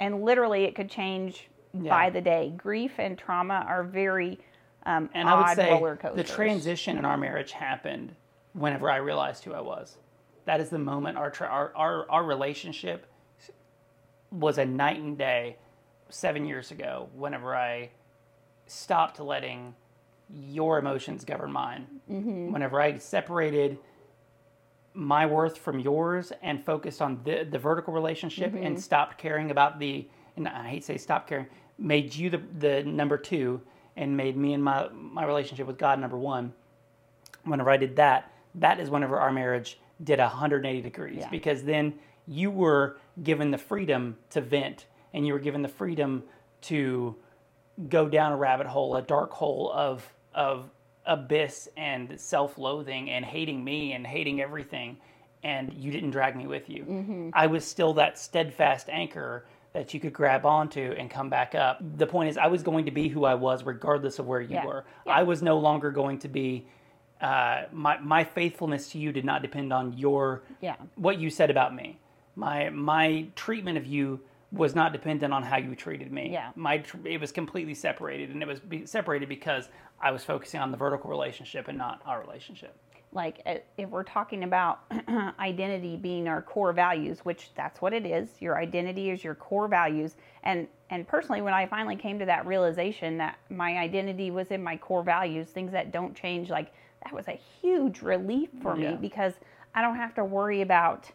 and 0.00 0.22
literally 0.22 0.64
it 0.64 0.74
could 0.74 0.90
change 0.90 1.48
Yeah. 1.72 1.90
by 1.90 2.10
the 2.10 2.20
day. 2.20 2.52
Grief 2.56 2.92
and 2.98 3.18
trauma 3.18 3.64
are 3.66 3.82
very 3.84 4.38
um, 4.86 5.08
And 5.14 5.28
odd 5.28 5.58
I 5.58 5.80
would 5.80 6.00
say 6.00 6.10
the 6.14 6.24
transition 6.24 6.98
in 6.98 7.04
our 7.04 7.16
marriage 7.16 7.52
happened 7.52 8.14
whenever 8.52 8.90
I 8.90 8.96
realized 8.96 9.44
who 9.44 9.54
I 9.54 9.60
was. 9.60 9.96
That 10.44 10.60
is 10.60 10.68
the 10.68 10.78
moment 10.78 11.16
our 11.16 11.30
tra- 11.30 11.48
our, 11.48 11.72
our 11.74 12.10
our 12.10 12.22
relationship 12.24 13.06
was 14.30 14.58
a 14.58 14.64
night 14.66 14.98
and 14.98 15.16
day 15.16 15.56
seven 16.10 16.44
years 16.44 16.70
ago. 16.70 17.08
Whenever 17.14 17.56
I 17.56 17.90
stopped 18.66 19.20
letting 19.20 19.74
your 20.32 20.78
emotions 20.78 21.24
govern 21.24 21.52
mine. 21.52 21.86
Mm-hmm. 22.10 22.52
Whenever 22.52 22.80
I 22.80 22.98
separated 22.98 23.78
my 24.94 25.26
worth 25.26 25.58
from 25.58 25.78
yours 25.80 26.32
and 26.42 26.64
focused 26.64 27.02
on 27.02 27.20
the, 27.24 27.44
the 27.50 27.58
vertical 27.58 27.92
relationship 27.92 28.52
Mm-hmm. 28.52 28.64
and 28.64 28.80
stopped 28.80 29.18
caring 29.18 29.50
about 29.50 29.78
the 29.78 30.08
and 30.36 30.48
I 30.48 30.68
hate 30.68 30.80
to 30.80 30.86
say 30.86 30.96
stop 30.98 31.28
caring 31.28 31.46
made 31.78 32.14
you 32.14 32.30
the, 32.30 32.40
the 32.58 32.82
number 32.84 33.16
two 33.18 33.60
and 33.96 34.16
made 34.16 34.36
me 34.36 34.52
and 34.54 34.62
my 34.62 34.88
my 34.92 35.24
relationship 35.24 35.66
with 35.66 35.78
God 35.78 35.98
number 36.00 36.16
one 36.18 36.52
whenever 37.44 37.70
I 37.70 37.76
did 37.76 37.96
that 37.96 38.30
that 38.56 38.78
is 38.80 38.88
whenever 38.90 39.18
our 39.18 39.32
marriage 39.32 39.78
did 40.02 40.18
180 40.20 40.80
degrees 40.82 41.16
Yeah. 41.20 41.30
because 41.30 41.64
then 41.64 41.94
you 42.26 42.50
were 42.50 42.96
given 43.22 43.50
the 43.50 43.58
freedom 43.58 44.16
to 44.30 44.40
vent 44.40 44.86
and 45.12 45.26
you 45.26 45.32
were 45.32 45.38
given 45.40 45.62
the 45.62 45.68
freedom 45.68 46.22
to 46.62 47.16
go 47.88 48.08
down 48.08 48.32
a 48.32 48.36
rabbit 48.36 48.66
hole, 48.68 48.94
a 48.96 49.02
dark 49.02 49.32
hole 49.32 49.70
of 49.72 50.12
of 50.34 50.70
abyss 51.06 51.68
and 51.76 52.18
self-loathing 52.20 53.10
and 53.10 53.24
hating 53.24 53.62
me 53.64 53.92
and 53.92 54.06
hating 54.06 54.40
everything. 54.40 54.96
and 55.42 55.74
you 55.74 55.90
didn't 55.92 56.10
drag 56.10 56.34
me 56.36 56.46
with 56.46 56.70
you. 56.70 56.84
Mm-hmm. 56.84 57.28
I 57.34 57.46
was 57.48 57.66
still 57.66 57.92
that 57.94 58.18
steadfast 58.18 58.88
anchor 58.88 59.44
that 59.74 59.92
you 59.92 60.00
could 60.00 60.14
grab 60.14 60.46
onto 60.46 60.94
and 60.98 61.10
come 61.10 61.28
back 61.28 61.54
up. 61.54 61.80
The 61.98 62.06
point 62.06 62.30
is, 62.30 62.38
I 62.38 62.46
was 62.46 62.62
going 62.62 62.86
to 62.86 62.90
be 62.90 63.08
who 63.08 63.26
I 63.26 63.34
was 63.34 63.62
regardless 63.64 64.18
of 64.18 64.26
where 64.26 64.40
you 64.40 64.54
Yeah. 64.54 64.64
were. 64.64 64.84
Yeah. 65.04 65.12
I 65.12 65.22
was 65.24 65.42
no 65.42 65.58
longer 65.58 65.90
going 65.90 66.18
to 66.20 66.28
be. 66.28 66.64
Uh, 67.20 67.64
my 67.72 67.98
my 68.00 68.24
faithfulness 68.24 68.88
to 68.92 68.98
you 68.98 69.12
did 69.12 69.24
not 69.26 69.42
depend 69.42 69.70
on 69.72 69.92
your 69.98 70.42
Yeah. 70.62 70.76
what 70.96 71.18
you 71.18 71.28
said 71.28 71.50
about 71.50 71.74
me. 71.74 71.98
My 72.36 72.70
my 72.70 73.26
treatment 73.36 73.76
of 73.76 73.86
you 73.86 74.20
was 74.54 74.74
not 74.74 74.92
dependent 74.92 75.32
on 75.32 75.42
how 75.42 75.56
you 75.58 75.74
treated 75.74 76.12
me. 76.12 76.30
Yeah. 76.32 76.50
My 76.54 76.82
it 77.04 77.20
was 77.20 77.32
completely 77.32 77.74
separated, 77.74 78.30
and 78.30 78.42
it 78.42 78.48
was 78.48 78.60
be- 78.60 78.86
separated 78.86 79.28
because 79.28 79.68
I 80.00 80.10
was 80.10 80.24
focusing 80.24 80.60
on 80.60 80.70
the 80.70 80.76
vertical 80.76 81.10
relationship 81.10 81.68
and 81.68 81.76
not 81.78 82.00
our 82.06 82.20
relationship. 82.20 82.74
like 83.12 83.40
uh, 83.46 83.54
if 83.78 83.88
we're 83.90 84.02
talking 84.04 84.42
about 84.44 84.80
identity 85.38 85.96
being 85.96 86.26
our 86.28 86.42
core 86.42 86.72
values 86.72 87.20
which 87.24 87.50
that's 87.54 87.80
what 87.80 87.92
it 87.92 88.04
is 88.04 88.28
your 88.40 88.58
identity 88.58 89.10
is 89.10 89.22
your 89.22 89.34
core 89.36 89.68
values 89.68 90.16
and 90.42 90.66
and 90.90 91.06
personally 91.06 91.40
when 91.40 91.54
i 91.54 91.64
finally 91.66 91.94
came 91.96 92.18
to 92.18 92.24
that 92.26 92.44
realization 92.46 93.16
that 93.18 93.38
my 93.50 93.78
identity 93.78 94.30
was 94.32 94.48
in 94.48 94.60
my 94.62 94.76
core 94.76 95.04
values 95.04 95.46
things 95.48 95.70
that 95.72 95.92
don't 95.92 96.14
change 96.14 96.50
like 96.50 96.72
that 97.04 97.12
was 97.12 97.28
a 97.28 97.38
huge 97.60 98.02
relief 98.02 98.48
for 98.62 98.76
Yeah. 98.76 98.90
me 98.90 98.96
because 99.00 99.34
i 99.76 99.80
don't 99.80 99.96
have 99.96 100.14
to 100.16 100.24
worry 100.24 100.60
about 100.62 101.08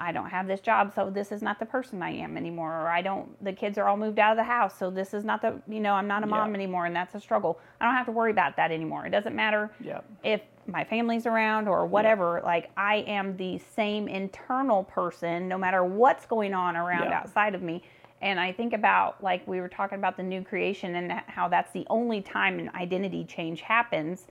I 0.00 0.12
don't 0.12 0.30
have 0.30 0.46
this 0.46 0.60
job, 0.60 0.92
so 0.94 1.10
this 1.10 1.30
is 1.30 1.42
not 1.42 1.58
the 1.58 1.66
person 1.66 2.02
I 2.02 2.10
am 2.10 2.36
anymore. 2.36 2.72
Or 2.72 2.88
I 2.88 3.02
don't, 3.02 3.42
the 3.44 3.52
kids 3.52 3.76
are 3.76 3.86
all 3.86 3.98
moved 3.98 4.18
out 4.18 4.32
of 4.32 4.38
the 4.38 4.44
house, 4.44 4.76
so 4.78 4.90
this 4.90 5.12
is 5.12 5.24
not 5.24 5.42
the, 5.42 5.60
you 5.68 5.78
know, 5.78 5.92
I'm 5.92 6.08
not 6.08 6.22
a 6.22 6.26
mom 6.26 6.50
Yeah. 6.50 6.54
anymore, 6.54 6.86
and 6.86 6.96
that's 6.96 7.14
a 7.14 7.20
struggle. 7.20 7.60
I 7.80 7.84
don't 7.84 7.94
have 7.94 8.06
to 8.06 8.12
worry 8.12 8.30
about 8.30 8.56
that 8.56 8.70
anymore. 8.70 9.04
It 9.06 9.10
doesn't 9.10 9.36
matter 9.36 9.70
Yeah. 9.78 10.00
if 10.24 10.40
my 10.66 10.84
family's 10.84 11.26
around 11.26 11.68
or 11.68 11.84
whatever. 11.86 12.40
Like, 12.42 12.70
I 12.76 12.96
am 13.06 13.36
the 13.36 13.58
same 13.58 14.08
internal 14.08 14.84
person 14.84 15.48
no 15.48 15.58
matter 15.58 15.84
what's 15.84 16.24
going 16.26 16.54
on 16.54 16.76
around 16.76 17.10
Yeah. 17.10 17.18
outside 17.18 17.54
of 17.54 17.62
me. 17.62 17.82
And 18.22 18.40
I 18.40 18.52
think 18.52 18.72
about, 18.72 19.22
like, 19.22 19.46
we 19.46 19.60
were 19.60 19.68
talking 19.68 19.98
about 19.98 20.16
the 20.16 20.22
new 20.22 20.42
creation 20.42 20.94
and 20.94 21.12
how 21.26 21.48
that's 21.48 21.72
the 21.72 21.86
only 21.90 22.20
time 22.22 22.58
an 22.58 22.70
identity 22.74 23.24
change 23.24 23.60
happens. 23.62 24.26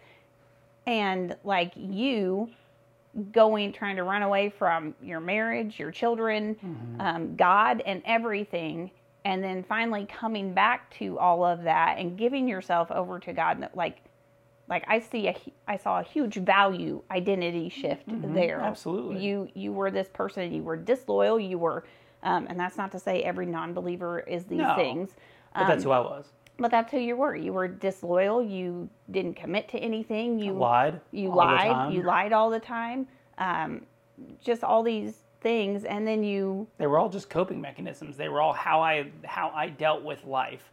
And, 0.88 1.36
like, 1.44 1.74
you 1.76 2.50
going 3.32 3.72
trying 3.74 3.96
to 3.98 4.04
run 4.04 4.24
away 4.24 4.50
from 4.50 4.96
your 5.02 5.20
marriage, 5.20 5.80
your 5.80 5.92
children, 5.92 6.56
um, 7.00 7.36
God, 7.36 7.82
and 7.86 8.02
everything, 8.06 8.92
and 9.26 9.44
then 9.44 9.64
finally 9.64 10.06
coming 10.06 10.54
back 10.54 10.90
to 10.98 11.18
all 11.20 11.44
of 11.44 11.64
that 11.64 11.98
and 11.98 12.18
giving 12.18 12.48
yourself 12.48 12.90
over 12.92 13.20
to 13.20 13.34
God. 13.34 13.70
Like, 13.74 13.98
like 14.68 14.84
I 14.88 15.00
see 15.00 15.28
a, 15.28 15.38
I 15.68 15.78
saw 15.78 16.00
a 16.00 16.04
huge 16.04 16.36
value 16.36 17.02
identity 17.12 17.70
shift 17.70 18.06
there. 18.08 18.62
absolutely. 18.62 19.20
you 19.20 19.50
you 19.54 19.74
were 19.74 19.92
this 19.92 20.10
person. 20.10 20.54
You 20.54 20.64
were 20.64 20.78
disloyal. 20.78 21.40
You 21.40 21.58
were, 21.58 21.86
um, 22.24 22.48
and 22.50 22.60
that's 22.60 22.78
not 22.78 22.92
to 22.92 23.00
say 23.00 23.24
every 23.24 23.46
non-believer 23.48 24.20
is 24.22 24.46
these 24.46 24.60
No. 24.60 24.76
things. 24.76 25.16
But 25.56 25.68
that's 25.68 25.84
who 25.84 25.92
I 25.92 26.00
was. 26.00 26.32
But 26.60 26.72
that's 26.72 26.92
who 26.92 27.00
you 27.00 27.16
were. 27.16 27.36
You 27.36 27.54
were 27.54 27.68
disloyal. 27.68 28.44
You 28.44 28.90
didn't 29.10 29.36
commit 29.36 29.70
to 29.70 29.78
anything. 29.80 30.40
You 30.40 30.54
Lied. 30.54 31.00
you 31.12 31.34
lied 31.34 31.94
you 31.94 32.04
lied 32.04 32.34
all 32.34 32.50
the 32.50 32.60
time 32.60 33.08
um, 33.40 33.82
just 34.44 34.64
all 34.64 34.84
these 34.84 35.24
things 35.42 35.86
and 35.86 36.06
then 36.06 36.24
you 36.24 36.68
They 36.78 36.88
were 36.88 37.00
all 37.00 37.10
just 37.10 37.30
coping 37.30 37.62
mechanisms. 37.62 38.18
They 38.18 38.28
were 38.28 38.42
all 38.42 38.54
how 38.54 38.82
I 38.82 39.12
how 39.24 39.52
I 39.56 39.70
dealt 39.70 40.04
with 40.04 40.26
life. 40.26 40.72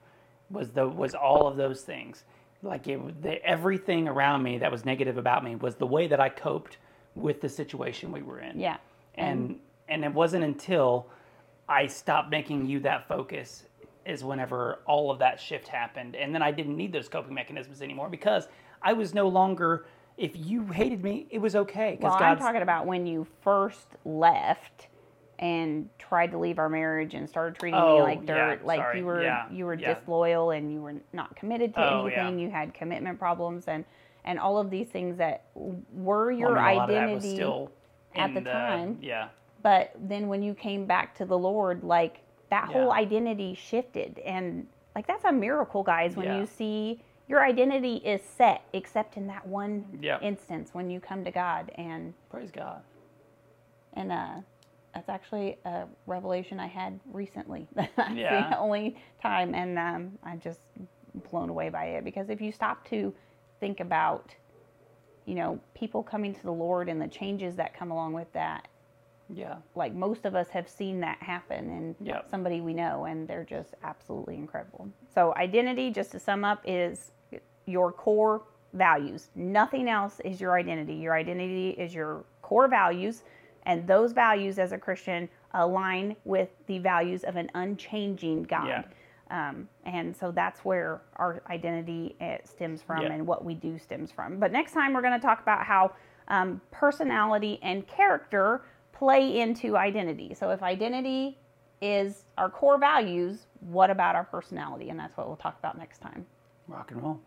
Was 0.51 0.71
the 0.71 0.87
was 0.87 1.15
all 1.15 1.47
of 1.47 1.57
those 1.57 1.83
things. 1.83 2.25
Like 2.63 2.89
it, 2.89 3.23
the, 3.23 3.45
everything 3.45 4.09
around 4.09 4.43
me 4.43 4.59
that 4.59 4.73
was 4.73 4.85
negative 4.85 5.19
about 5.19 5.45
me 5.45 5.55
was 5.55 5.77
the 5.77 5.87
way 5.87 6.09
that 6.09 6.21
I 6.21 6.29
coped 6.29 6.79
with 7.15 7.41
the 7.41 7.49
situation 7.49 8.13
we 8.13 8.23
were 8.23 8.41
in. 8.41 8.59
yeah 8.59 8.77
and 9.15 9.59
and 9.89 10.05
it 10.05 10.13
wasn't 10.13 10.45
until 10.45 11.07
I 11.69 11.87
stopped 11.87 12.31
making 12.31 12.67
you 12.67 12.81
that 12.81 13.09
focus 13.09 13.65
is 14.07 14.25
whenever 14.25 14.81
all 14.87 15.11
of 15.11 15.19
that 15.19 15.41
shift 15.41 15.69
happened, 15.69 16.17
and 16.17 16.35
then 16.35 16.43
I 16.43 16.51
didn't 16.53 16.77
need 16.77 16.93
those 16.93 17.09
coping 17.09 17.35
mechanisms 17.35 17.83
anymore 17.83 18.09
because 18.09 18.49
I 18.83 18.93
was 18.93 19.15
no 19.15 19.29
longer. 19.29 19.87
If 20.17 20.33
you 20.35 20.65
hated 20.69 21.05
me, 21.05 21.27
it 21.31 21.39
was 21.41 21.55
okay 21.55 21.99
well 22.01 22.13
because 22.13 22.23
i'm 22.23 22.39
talking 22.39 22.63
about 22.63 22.87
when 22.87 23.07
you 23.07 23.27
first 23.43 23.89
left 24.07 24.87
and 25.39 25.91
tried 25.99 26.31
to 26.31 26.39
leave 26.39 26.59
our 26.59 26.71
marriage 26.71 27.13
and 27.13 27.29
started 27.29 27.59
treating 27.59 27.79
me 27.79 27.87
Oh, 27.87 27.97
like 27.99 28.21
yeah, 28.21 28.35
dirt 28.35 28.65
like 28.65 28.81
sorry, 28.81 28.99
you 29.01 29.05
were 29.05 29.23
yeah, 29.23 29.45
you 29.51 29.67
were 29.67 29.75
yeah. 29.75 29.93
disloyal 29.93 30.53
and 30.53 30.73
you 30.73 30.81
were 30.81 30.95
not 31.13 31.37
committed 31.37 31.75
to 31.75 31.81
Oh, 31.81 32.07
yeah. 32.07 32.21
anything 32.27 32.39
you 32.39 32.51
had 32.51 32.73
commitment 32.73 33.19
problems 33.19 33.65
and 33.69 33.85
and 34.25 34.39
all 34.39 34.57
of 34.59 34.71
these 34.71 34.89
things 34.89 35.19
that 35.19 35.45
were 35.55 36.33
your 36.33 36.59
I 36.59 36.71
mean, 36.71 36.77
a 36.77 36.79
lot 36.79 36.89
of 36.91 36.95
that 36.95 37.11
was 37.11 37.25
identity 37.25 37.37
still 37.37 37.71
at 38.15 38.29
in 38.31 38.35
the 38.35 38.41
time. 38.41 38.99
Yeah, 39.03 39.29
but 39.63 39.93
then 40.01 40.29
when 40.29 40.43
you 40.43 40.55
came 40.55 40.87
back 40.87 41.15
to 41.17 41.27
the 41.27 41.37
lord 41.37 41.85
like 41.85 42.23
that 42.57 42.69
whole 42.73 42.91
identity 42.93 43.55
shifted 43.55 44.19
and 44.21 44.67
like 44.95 45.07
that's 45.07 45.25
a 45.25 45.33
miracle 45.33 45.83
guys 45.83 46.17
when 46.17 46.25
Yeah. 46.27 46.39
you 46.41 46.47
see 46.47 47.03
your 47.29 47.45
identity 47.45 47.97
is 47.97 48.23
set 48.23 48.63
except 48.73 49.19
in 49.19 49.27
that 49.27 49.47
one 49.47 49.85
Yeah. 50.01 50.19
instance 50.21 50.71
when 50.73 50.89
you 50.89 50.99
come 50.99 51.23
to 51.25 51.31
god 51.31 51.71
and 51.75 52.15
praise 52.31 52.51
God. 52.51 52.81
and 53.93 54.11
uh 54.11 54.37
that's 54.95 55.11
actually 55.11 55.59
a 55.67 55.85
revelation 56.07 56.59
i 56.59 56.67
had 56.67 56.99
recently 57.13 57.69
that's 57.75 57.93
Yeah. 58.15 58.49
the 58.49 58.59
only 58.59 58.97
time 59.21 59.55
and 59.55 59.79
um 59.79 60.19
i'm 60.25 60.41
just 60.41 60.61
blown 61.31 61.51
away 61.51 61.69
by 61.69 61.85
it 61.97 62.05
because 62.05 62.31
if 62.31 62.41
you 62.41 62.53
stop 62.53 62.87
to 62.89 63.13
think 63.61 63.81
about 63.81 64.35
you 65.27 65.35
know 65.35 65.61
people 65.75 66.03
coming 66.03 66.35
to 66.35 66.43
the 66.43 66.53
lord 66.53 66.89
and 66.89 67.03
the 67.03 67.09
changes 67.09 67.55
that 67.57 67.75
come 67.75 67.91
along 67.91 68.15
with 68.15 68.33
that 68.33 68.69
Yeah, 69.29 69.57
like 69.75 69.93
most 69.95 70.25
of 70.25 70.35
us 70.35 70.49
have 70.51 70.69
seen 70.69 71.01
that 71.01 71.21
happen 71.23 71.71
in 71.71 72.07
Yep. 72.07 72.31
somebody 72.31 72.61
we 72.61 72.75
know 72.75 73.05
and 73.07 73.27
they're 73.27 73.45
just 73.45 73.75
absolutely 73.83 74.37
incredible 74.37 74.89
so 75.13 75.35
identity 75.37 75.91
just 75.91 76.13
to 76.13 76.21
sum 76.21 76.45
up 76.45 76.61
is 76.65 77.11
your 77.67 77.91
core 77.93 78.43
values 78.73 79.31
nothing 79.35 79.89
else 79.89 80.21
is 80.25 80.41
your 80.41 80.57
identity 80.57 80.95
your 80.95 81.15
identity 81.15 81.71
is 81.71 81.93
your 81.95 82.25
core 82.43 82.69
values 82.69 83.25
and 83.65 83.87
those 83.89 84.13
values 84.13 84.59
as 84.61 84.71
a 84.73 84.79
christian 84.79 85.29
align 85.55 86.15
with 86.25 86.51
the 86.67 86.79
values 86.79 87.25
of 87.25 87.35
an 87.37 87.51
unchanging 87.55 88.45
god 88.45 88.85
Yeah. 89.31 89.49
um, 89.49 89.69
and 89.85 90.17
so 90.17 90.31
that's 90.31 90.61
where 90.65 91.01
our 91.17 91.43
identity 91.51 92.15
uh, 92.21 92.37
stems 92.45 92.81
from 92.83 93.03
Yeah. 93.03 93.13
and 93.15 93.27
what 93.27 93.45
we 93.45 93.55
do 93.55 93.77
stems 93.79 94.13
from. 94.13 94.39
But 94.39 94.53
next 94.53 94.73
time 94.73 94.93
we're 94.95 95.03
going 95.03 95.19
to 95.19 95.27
talk 95.27 95.41
about 95.43 95.65
how 95.65 95.93
um, 96.29 96.61
personality 96.71 97.59
and 97.63 97.87
character 97.89 98.63
play 98.99 99.41
into 99.41 99.77
identity. 99.77 100.35
So 100.35 100.51
if 100.51 100.63
identity 100.63 101.39
is 101.83 102.25
our 102.39 102.49
core 102.49 102.79
values, 102.79 103.47
what 103.61 103.91
about 103.91 104.15
our 104.15 104.25
personality? 104.25 104.89
And 104.91 104.99
that's 104.99 105.17
what 105.17 105.27
we'll 105.27 105.37
talk 105.37 105.59
about 105.59 105.79
next 105.79 105.99
time. 106.01 106.27
rock 106.67 106.91
and 106.91 107.03
roll. 107.03 107.21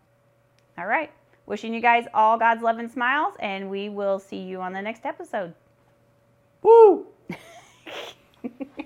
All 0.78 0.86
right. 0.86 1.10
Wishing 1.46 1.74
you 1.74 1.80
guys 1.80 2.04
all 2.14 2.38
God's 2.38 2.62
love 2.62 2.78
and 2.78 2.90
smiles, 2.90 3.34
and 3.40 3.70
we 3.70 3.88
will 3.88 4.18
see 4.18 4.38
you 4.38 4.60
on 4.60 4.72
the 4.72 4.82
next 4.82 5.04
episode. 5.04 5.54
Woo! 6.62 7.06